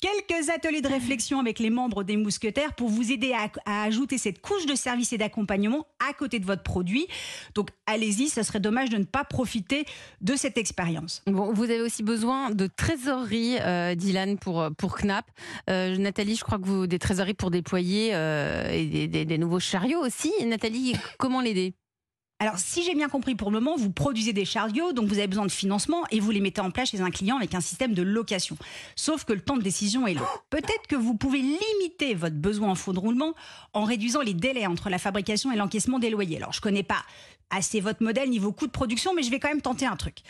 quelques 0.00 0.50
ateliers 0.50 0.80
de 0.80 0.88
réflexion 0.88 1.38
avec 1.38 1.60
les 1.60 1.70
membres 1.70 2.02
des 2.02 2.16
mousquetaires 2.16 2.74
pour 2.74 2.88
vous 2.88 3.12
aider 3.12 3.32
à, 3.32 3.48
à 3.64 3.84
ajouter 3.84 4.18
cette 4.18 4.40
couche 4.40 4.66
de 4.66 4.74
service 4.74 5.12
et 5.12 5.19
d'accompagnement 5.20 5.86
à 6.08 6.12
côté 6.12 6.38
de 6.40 6.44
votre 6.46 6.62
produit. 6.64 7.06
Donc 7.54 7.68
allez-y, 7.86 8.28
ce 8.28 8.42
serait 8.42 8.58
dommage 8.60 8.90
de 8.90 8.96
ne 8.96 9.04
pas 9.04 9.22
profiter 9.24 9.84
de 10.20 10.34
cette 10.34 10.58
expérience. 10.58 11.22
Bon, 11.26 11.52
vous 11.52 11.64
avez 11.64 11.80
aussi 11.80 12.02
besoin 12.02 12.50
de 12.50 12.66
trésorerie, 12.66 13.56
euh, 13.60 13.94
Dylan, 13.94 14.38
pour, 14.38 14.68
pour 14.76 14.96
Knapp. 14.96 15.26
Euh, 15.68 15.96
Nathalie, 15.96 16.34
je 16.36 16.42
crois 16.44 16.58
que 16.58 16.66
vous 16.66 16.86
des 16.88 16.98
trésoreries 16.98 17.34
pour 17.34 17.50
déployer 17.50 18.10
euh, 18.14 18.68
des- 19.06 19.24
des 19.24 19.38
nouveaux 19.38 19.60
chariots 19.60 20.00
aussi. 20.00 20.32
Nathalie, 20.46 20.96
comment 21.18 21.40
l'aider? 21.40 21.74
Alors, 22.42 22.58
si 22.58 22.82
j'ai 22.82 22.94
bien 22.94 23.10
compris, 23.10 23.34
pour 23.34 23.50
le 23.50 23.60
moment, 23.60 23.76
vous 23.76 23.90
produisez 23.90 24.32
des 24.32 24.46
chariots, 24.46 24.94
donc 24.94 25.08
vous 25.08 25.18
avez 25.18 25.26
besoin 25.26 25.44
de 25.44 25.50
financement 25.50 26.04
et 26.10 26.20
vous 26.20 26.30
les 26.30 26.40
mettez 26.40 26.62
en 26.62 26.70
place 26.70 26.88
chez 26.88 27.02
un 27.02 27.10
client 27.10 27.36
avec 27.36 27.54
un 27.54 27.60
système 27.60 27.92
de 27.92 28.00
location. 28.00 28.56
Sauf 28.96 29.24
que 29.24 29.34
le 29.34 29.42
temps 29.42 29.58
de 29.58 29.62
décision 29.62 30.06
est 30.06 30.14
long. 30.14 30.24
Peut-être 30.48 30.86
que 30.88 30.96
vous 30.96 31.14
pouvez 31.14 31.42
limiter 31.42 32.14
votre 32.14 32.36
besoin 32.36 32.70
en 32.70 32.74
fonds 32.74 32.94
de 32.94 32.98
roulement 32.98 33.34
en 33.74 33.84
réduisant 33.84 34.22
les 34.22 34.32
délais 34.32 34.66
entre 34.66 34.88
la 34.88 34.96
fabrication 34.96 35.52
et 35.52 35.56
l'encaissement 35.56 35.98
des 35.98 36.08
loyers. 36.08 36.38
Alors, 36.38 36.54
je 36.54 36.62
connais 36.62 36.82
pas 36.82 37.02
assez 37.50 37.80
votre 37.80 38.02
modèle 38.02 38.30
niveau 38.30 38.52
coût 38.52 38.66
de 38.66 38.72
production, 38.72 39.12
mais 39.14 39.22
je 39.22 39.30
vais 39.30 39.38
quand 39.38 39.48
même 39.48 39.60
tenter 39.60 39.84
un 39.84 39.96
truc. 39.96 40.22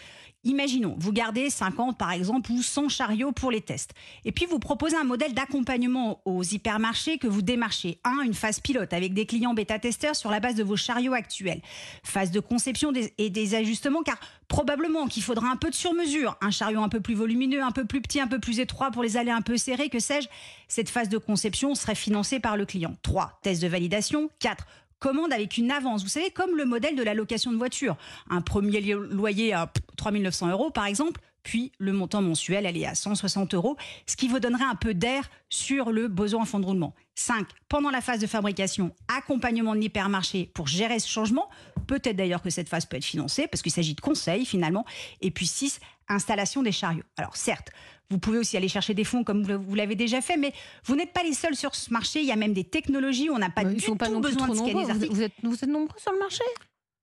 Imaginons, 0.42 0.96
vous 0.98 1.12
gardez 1.12 1.50
50 1.50 1.98
par 1.98 2.12
exemple 2.12 2.50
ou 2.50 2.62
100 2.62 2.88
chariots 2.88 3.30
pour 3.30 3.50
les 3.50 3.60
tests. 3.60 3.92
Et 4.24 4.32
puis 4.32 4.46
vous 4.46 4.58
proposez 4.58 4.96
un 4.96 5.04
modèle 5.04 5.34
d'accompagnement 5.34 6.22
aux 6.24 6.42
hypermarchés 6.42 7.18
que 7.18 7.26
vous 7.26 7.42
démarchez. 7.42 8.00
Un, 8.04 8.22
une 8.24 8.32
phase 8.32 8.58
pilote 8.58 8.94
avec 8.94 9.12
des 9.12 9.26
clients 9.26 9.52
bêta-testeurs 9.52 10.16
sur 10.16 10.30
la 10.30 10.40
base 10.40 10.54
de 10.54 10.64
vos 10.64 10.76
chariots 10.76 11.12
actuels. 11.12 11.60
Phase 12.02 12.30
de 12.30 12.40
conception 12.40 12.92
et 13.18 13.30
des 13.30 13.54
ajustements 13.54 14.02
car 14.02 14.18
probablement 14.48 15.06
qu'il 15.06 15.22
faudra 15.22 15.48
un 15.48 15.56
peu 15.56 15.70
de 15.70 15.74
sur-mesure. 15.74 16.36
Un 16.40 16.50
chariot 16.50 16.82
un 16.82 16.88
peu 16.88 17.00
plus 17.00 17.14
volumineux, 17.14 17.62
un 17.62 17.72
peu 17.72 17.84
plus 17.84 18.00
petit, 18.00 18.20
un 18.20 18.26
peu 18.26 18.38
plus 18.38 18.60
étroit 18.60 18.90
pour 18.90 19.02
les 19.02 19.16
allées 19.16 19.30
un 19.30 19.42
peu 19.42 19.56
serrées, 19.56 19.88
que 19.88 19.98
sais-je. 19.98 20.28
Cette 20.68 20.88
phase 20.88 21.08
de 21.08 21.18
conception 21.18 21.74
serait 21.74 21.94
financée 21.94 22.40
par 22.40 22.56
le 22.56 22.66
client. 22.66 22.96
3. 23.02 23.40
Test 23.42 23.62
de 23.62 23.68
validation. 23.68 24.30
4 24.40 24.66
commande 25.00 25.32
avec 25.32 25.56
une 25.56 25.70
avance. 25.70 26.02
Vous 26.02 26.08
savez, 26.08 26.30
comme 26.30 26.54
le 26.56 26.66
modèle 26.66 26.94
de 26.94 27.02
la 27.02 27.14
location 27.14 27.50
de 27.50 27.56
voiture. 27.56 27.96
Un 28.28 28.42
premier 28.42 28.80
loyer 28.80 29.54
à 29.54 29.72
3900 29.96 30.50
euros, 30.50 30.70
par 30.70 30.84
exemple, 30.84 31.20
puis 31.42 31.72
le 31.78 31.92
montant 31.92 32.22
mensuel, 32.22 32.66
elle 32.66 32.76
est 32.76 32.86
à 32.86 32.94
160 32.94 33.54
euros, 33.54 33.76
ce 34.06 34.16
qui 34.16 34.28
vous 34.28 34.40
donnerait 34.40 34.64
un 34.64 34.74
peu 34.74 34.94
d'air 34.94 35.28
sur 35.48 35.90
le 35.90 36.06
besoin 36.06 36.42
en 36.42 36.44
fonds 36.44 36.60
de 36.60 36.66
roulement. 36.66 36.94
5. 37.14 37.46
Pendant 37.68 37.90
la 37.90 38.00
phase 38.00 38.20
de 38.20 38.26
fabrication, 38.26 38.94
accompagnement 39.08 39.74
de 39.74 39.80
l'hypermarché 39.80 40.50
pour 40.54 40.66
gérer 40.66 40.98
ce 40.98 41.08
changement. 41.08 41.48
Peut-être 41.90 42.14
d'ailleurs 42.14 42.40
que 42.40 42.50
cette 42.50 42.68
phase 42.68 42.86
peut 42.86 42.96
être 42.96 43.04
financée, 43.04 43.48
parce 43.48 43.62
qu'il 43.62 43.72
s'agit 43.72 43.94
de 43.96 44.00
conseils 44.00 44.46
finalement. 44.46 44.84
Et 45.20 45.32
puis 45.32 45.48
6. 45.48 45.80
Installation 46.08 46.62
des 46.62 46.70
chariots. 46.70 47.02
Alors 47.16 47.36
certes, 47.36 47.70
vous 48.10 48.18
pouvez 48.18 48.38
aussi 48.38 48.56
aller 48.56 48.68
chercher 48.68 48.94
des 48.94 49.02
fonds 49.02 49.24
comme 49.24 49.42
vous 49.44 49.74
l'avez 49.74 49.96
déjà 49.96 50.20
fait, 50.20 50.36
mais 50.36 50.52
vous 50.84 50.94
n'êtes 50.94 51.12
pas 51.12 51.24
les 51.24 51.32
seuls 51.32 51.56
sur 51.56 51.74
ce 51.74 51.92
marché. 51.92 52.20
Il 52.20 52.26
y 52.26 52.32
a 52.32 52.36
même 52.36 52.52
des 52.52 52.62
technologies 52.64 53.28
où 53.28 53.34
on 53.34 53.38
n'a 53.38 53.50
pas 53.50 53.64
Bah, 53.64 53.70
du 53.74 53.76
pas 53.96 54.06
tout 54.06 54.20
besoin 54.20 54.46
de 54.48 54.54
scanner 54.54 54.72
Vous, 54.84 54.90
articles. 54.90 55.12
vous 55.14 55.22
êtes, 55.22 55.32
vous 55.42 55.54
êtes 55.64 55.68
nombreux 55.70 55.98
sur 55.98 56.12
le 56.12 56.18
marché? 56.20 56.44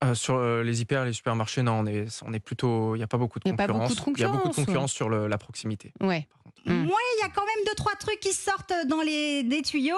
Euh, 0.05 0.13
sur 0.13 0.35
euh, 0.35 0.63
les 0.63 0.81
hyper 0.81 1.03
et 1.03 1.07
les 1.07 1.13
supermarchés, 1.13 1.63
non, 1.63 1.79
on 1.79 1.85
est, 1.85 2.05
on 2.25 2.31
est 2.33 2.39
plutôt. 2.39 2.95
Il 2.95 2.99
n'y 2.99 3.03
a 3.03 3.07
pas 3.07 3.17
beaucoup 3.17 3.39
de 3.39 3.43
Il 3.45 3.49
y 3.49 3.53
a 3.53 3.57
pas 3.57 3.67
concurrence. 3.67 3.95
beaucoup 3.95 4.11
de 4.13 4.17
Il 4.17 4.21
y 4.21 4.25
a 4.25 4.29
beaucoup 4.29 4.49
de 4.49 4.55
concurrence, 4.55 4.93
sur 4.93 5.09
le- 5.09 5.27
la 5.27 5.37
proximité. 5.37 5.91
Ouais. 6.01 6.27
Mm. 6.67 6.85
Ouais, 6.85 7.03
il 7.17 7.21
y 7.21 7.25
a 7.25 7.29
quand 7.29 7.45
même 7.45 7.65
deux 7.65 7.75
trois 7.75 7.95
trucs 7.95 8.19
qui 8.19 8.33
sortent 8.33 8.73
dans 8.87 9.01
les 9.01 9.43
des 9.43 9.61
tuyaux. 9.61 9.95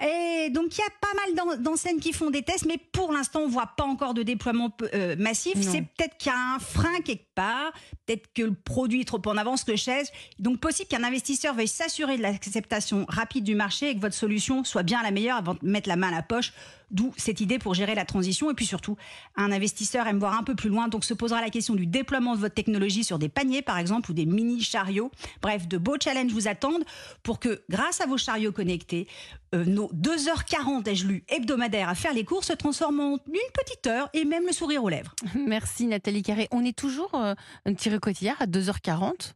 Et 0.00 0.48
donc 0.50 0.76
il 0.76 0.80
y 0.80 0.84
a 0.84 0.90
pas 1.00 1.14
mal 1.14 1.34
d'en- 1.34 1.62
d'enseignes 1.62 1.98
qui 2.00 2.12
font 2.12 2.30
des 2.30 2.42
tests, 2.42 2.66
mais 2.66 2.78
pour 2.92 3.12
l'instant 3.12 3.40
on 3.40 3.48
voit 3.48 3.72
pas 3.76 3.84
encore 3.84 4.14
de 4.14 4.22
déploiement 4.22 4.70
euh, 4.94 5.16
massif. 5.18 5.54
C'est 5.60 5.82
peut-être 5.82 6.16
qu'il 6.18 6.30
y 6.32 6.34
a 6.34 6.54
un 6.54 6.58
frein 6.58 7.00
quelque 7.04 7.26
part, 7.34 7.72
peut-être 8.06 8.32
que 8.32 8.42
le 8.42 8.54
produit 8.54 9.00
est 9.02 9.04
trop 9.04 9.20
en 9.26 9.36
avance, 9.36 9.64
que 9.64 9.76
sais-je. 9.76 10.10
Donc 10.42 10.60
possible 10.60 10.88
qu'un 10.88 11.04
investisseur 11.04 11.54
veuille 11.54 11.68
s'assurer 11.68 12.16
de 12.16 12.22
l'acceptation 12.22 13.06
rapide 13.08 13.44
du 13.44 13.54
marché 13.54 13.90
et 13.90 13.94
que 13.94 14.00
votre 14.00 14.14
solution 14.14 14.64
soit 14.64 14.82
bien 14.82 15.02
la 15.02 15.10
meilleure 15.10 15.38
avant 15.38 15.54
de 15.54 15.60
mettre 15.62 15.88
la 15.88 15.96
main 15.96 16.08
à 16.08 16.12
la 16.12 16.22
poche. 16.22 16.52
D'où 16.90 17.12
cette 17.16 17.40
idée 17.40 17.58
pour 17.58 17.74
gérer 17.74 17.94
la 17.94 18.04
transition. 18.04 18.50
Et 18.50 18.54
puis 18.54 18.66
surtout, 18.66 18.96
un 19.36 19.52
investisseur 19.52 20.06
aime 20.06 20.18
voir 20.18 20.38
un 20.38 20.42
peu 20.42 20.54
plus 20.54 20.68
loin, 20.68 20.88
donc 20.88 21.04
se 21.04 21.14
posera 21.14 21.40
la 21.40 21.50
question 21.50 21.74
du 21.74 21.86
déploiement 21.86 22.34
de 22.34 22.40
votre 22.40 22.54
technologie 22.54 23.04
sur 23.04 23.18
des 23.18 23.28
paniers, 23.28 23.62
par 23.62 23.78
exemple, 23.78 24.10
ou 24.10 24.14
des 24.14 24.26
mini 24.26 24.62
chariots. 24.62 25.10
Bref, 25.42 25.68
de 25.68 25.78
beaux 25.78 25.96
challenges 26.02 26.32
vous 26.32 26.48
attendent 26.48 26.84
pour 27.22 27.40
que, 27.40 27.62
grâce 27.68 28.00
à 28.00 28.06
vos 28.06 28.18
chariots 28.18 28.52
connectés, 28.52 29.08
euh, 29.54 29.64
nos 29.64 29.88
2h40, 29.92 30.88
ai-je 30.88 31.06
lu, 31.06 31.24
hebdomadaires 31.28 31.88
à 31.88 31.94
faire 31.94 32.12
les 32.12 32.24
courses 32.24 32.44
se 32.44 32.52
transforment 32.52 33.00
en 33.00 33.18
une 33.26 33.52
petite 33.54 33.86
heure 33.86 34.10
et 34.12 34.24
même 34.24 34.44
le 34.46 34.52
sourire 34.52 34.84
aux 34.84 34.88
lèvres. 34.88 35.14
Merci 35.34 35.86
Nathalie 35.86 36.22
Carré. 36.22 36.48
On 36.50 36.64
est 36.64 36.76
toujours 36.76 37.14
euh, 37.14 37.34
tiré 37.76 37.98
quotidien 37.98 38.36
à 38.40 38.46
2h40 38.46 39.32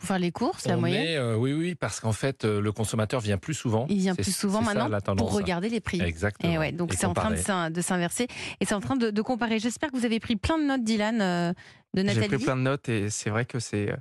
pour 0.00 0.08
faire 0.08 0.18
les 0.18 0.32
courses, 0.32 0.66
la 0.66 0.76
On 0.76 0.80
moyenne 0.80 1.06
est, 1.06 1.16
euh, 1.16 1.36
oui, 1.36 1.52
oui, 1.52 1.74
parce 1.74 2.00
qu'en 2.00 2.12
fait, 2.12 2.44
euh, 2.46 2.60
le 2.60 2.72
consommateur 2.72 3.20
vient 3.20 3.36
plus 3.36 3.52
souvent. 3.54 3.86
Il 3.90 3.98
vient 3.98 4.14
plus 4.14 4.34
souvent 4.34 4.64
ça, 4.64 4.72
maintenant 4.88 5.14
pour 5.14 5.32
regarder 5.32 5.68
les 5.68 5.80
prix. 5.80 6.00
Exactement. 6.00 6.50
Et 6.52 6.58
ouais, 6.58 6.72
donc 6.72 6.94
c'est 6.94 7.04
en 7.06 7.12
train 7.14 7.30
de 7.30 7.80
s'inverser 7.82 8.26
et 8.60 8.64
c'est 8.64 8.74
en 8.74 8.80
train 8.80 8.96
de, 8.96 9.10
de 9.10 9.22
comparer. 9.22 9.58
J'espère 9.58 9.90
que 9.92 9.96
vous 9.96 10.06
avez 10.06 10.18
pris 10.18 10.36
plein 10.36 10.58
de 10.58 10.64
notes, 10.64 10.82
Dylan, 10.82 11.20
euh, 11.20 11.52
de 11.94 12.00
J'ai 12.00 12.02
Nathalie. 12.04 12.28
pris 12.28 12.38
plein 12.38 12.56
de 12.56 12.62
notes 12.62 12.88
et 12.88 13.10
c'est 13.10 13.30
vrai 13.30 13.44
que 13.44 13.58
c'est 13.58 13.94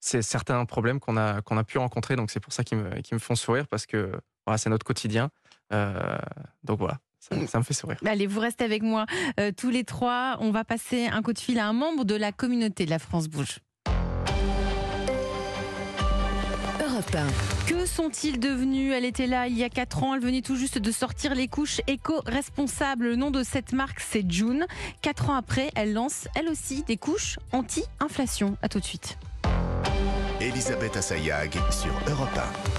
c'est 0.00 0.22
certains 0.22 0.64
problèmes 0.66 0.98
qu'on 1.00 1.16
a 1.16 1.40
qu'on 1.40 1.56
a 1.56 1.64
pu 1.64 1.78
rencontrer. 1.78 2.16
Donc 2.16 2.30
c'est 2.32 2.40
pour 2.40 2.52
ça 2.52 2.64
qu'ils 2.64 2.78
me, 2.78 2.90
me 3.12 3.18
font 3.18 3.36
sourire 3.36 3.66
parce 3.68 3.86
que 3.86 4.12
voilà, 4.46 4.58
c'est 4.58 4.70
notre 4.70 4.84
quotidien. 4.84 5.30
Euh, 5.72 6.18
donc 6.64 6.78
voilà, 6.80 6.98
ça, 7.20 7.34
ça 7.46 7.58
me 7.58 7.64
fait 7.64 7.74
sourire. 7.74 7.98
Allez, 8.04 8.26
vous 8.26 8.40
restez 8.40 8.64
avec 8.64 8.82
moi 8.82 9.06
euh, 9.40 9.52
tous 9.56 9.70
les 9.70 9.84
trois. 9.84 10.36
On 10.40 10.50
va 10.50 10.64
passer 10.64 11.06
un 11.06 11.22
coup 11.22 11.32
de 11.32 11.38
fil 11.38 11.58
à 11.58 11.66
un 11.68 11.72
membre 11.72 12.04
de 12.04 12.14
la 12.16 12.32
communauté 12.32 12.84
de 12.84 12.90
la 12.90 12.98
France 12.98 13.28
Bouge. 13.28 13.60
Europe 16.94 17.16
1. 17.16 17.66
Que 17.66 17.86
sont-ils 17.86 18.38
devenus? 18.38 18.92
Elle 18.94 19.04
était 19.04 19.26
là 19.26 19.48
il 19.48 19.58
y 19.58 19.64
a 19.64 19.68
4 19.68 20.04
ans. 20.04 20.14
Elle 20.14 20.20
venait 20.20 20.42
tout 20.42 20.54
juste 20.54 20.78
de 20.78 20.92
sortir 20.92 21.34
les 21.34 21.48
couches 21.48 21.80
éco-responsables. 21.88 23.06
Le 23.06 23.16
nom 23.16 23.32
de 23.32 23.42
cette 23.42 23.72
marque, 23.72 23.98
c'est 23.98 24.24
June. 24.30 24.64
4 25.02 25.30
ans 25.30 25.34
après, 25.34 25.70
elle 25.74 25.92
lance 25.92 26.28
elle 26.36 26.48
aussi 26.48 26.84
des 26.84 26.96
couches 26.96 27.38
anti-inflation. 27.50 28.56
À 28.62 28.68
tout 28.68 28.78
de 28.78 28.84
suite. 28.84 29.18
Elisabeth 30.40 30.96
Assayag 30.96 31.58
sur 31.70 31.92
Europe 32.08 32.28
1. 32.36 32.73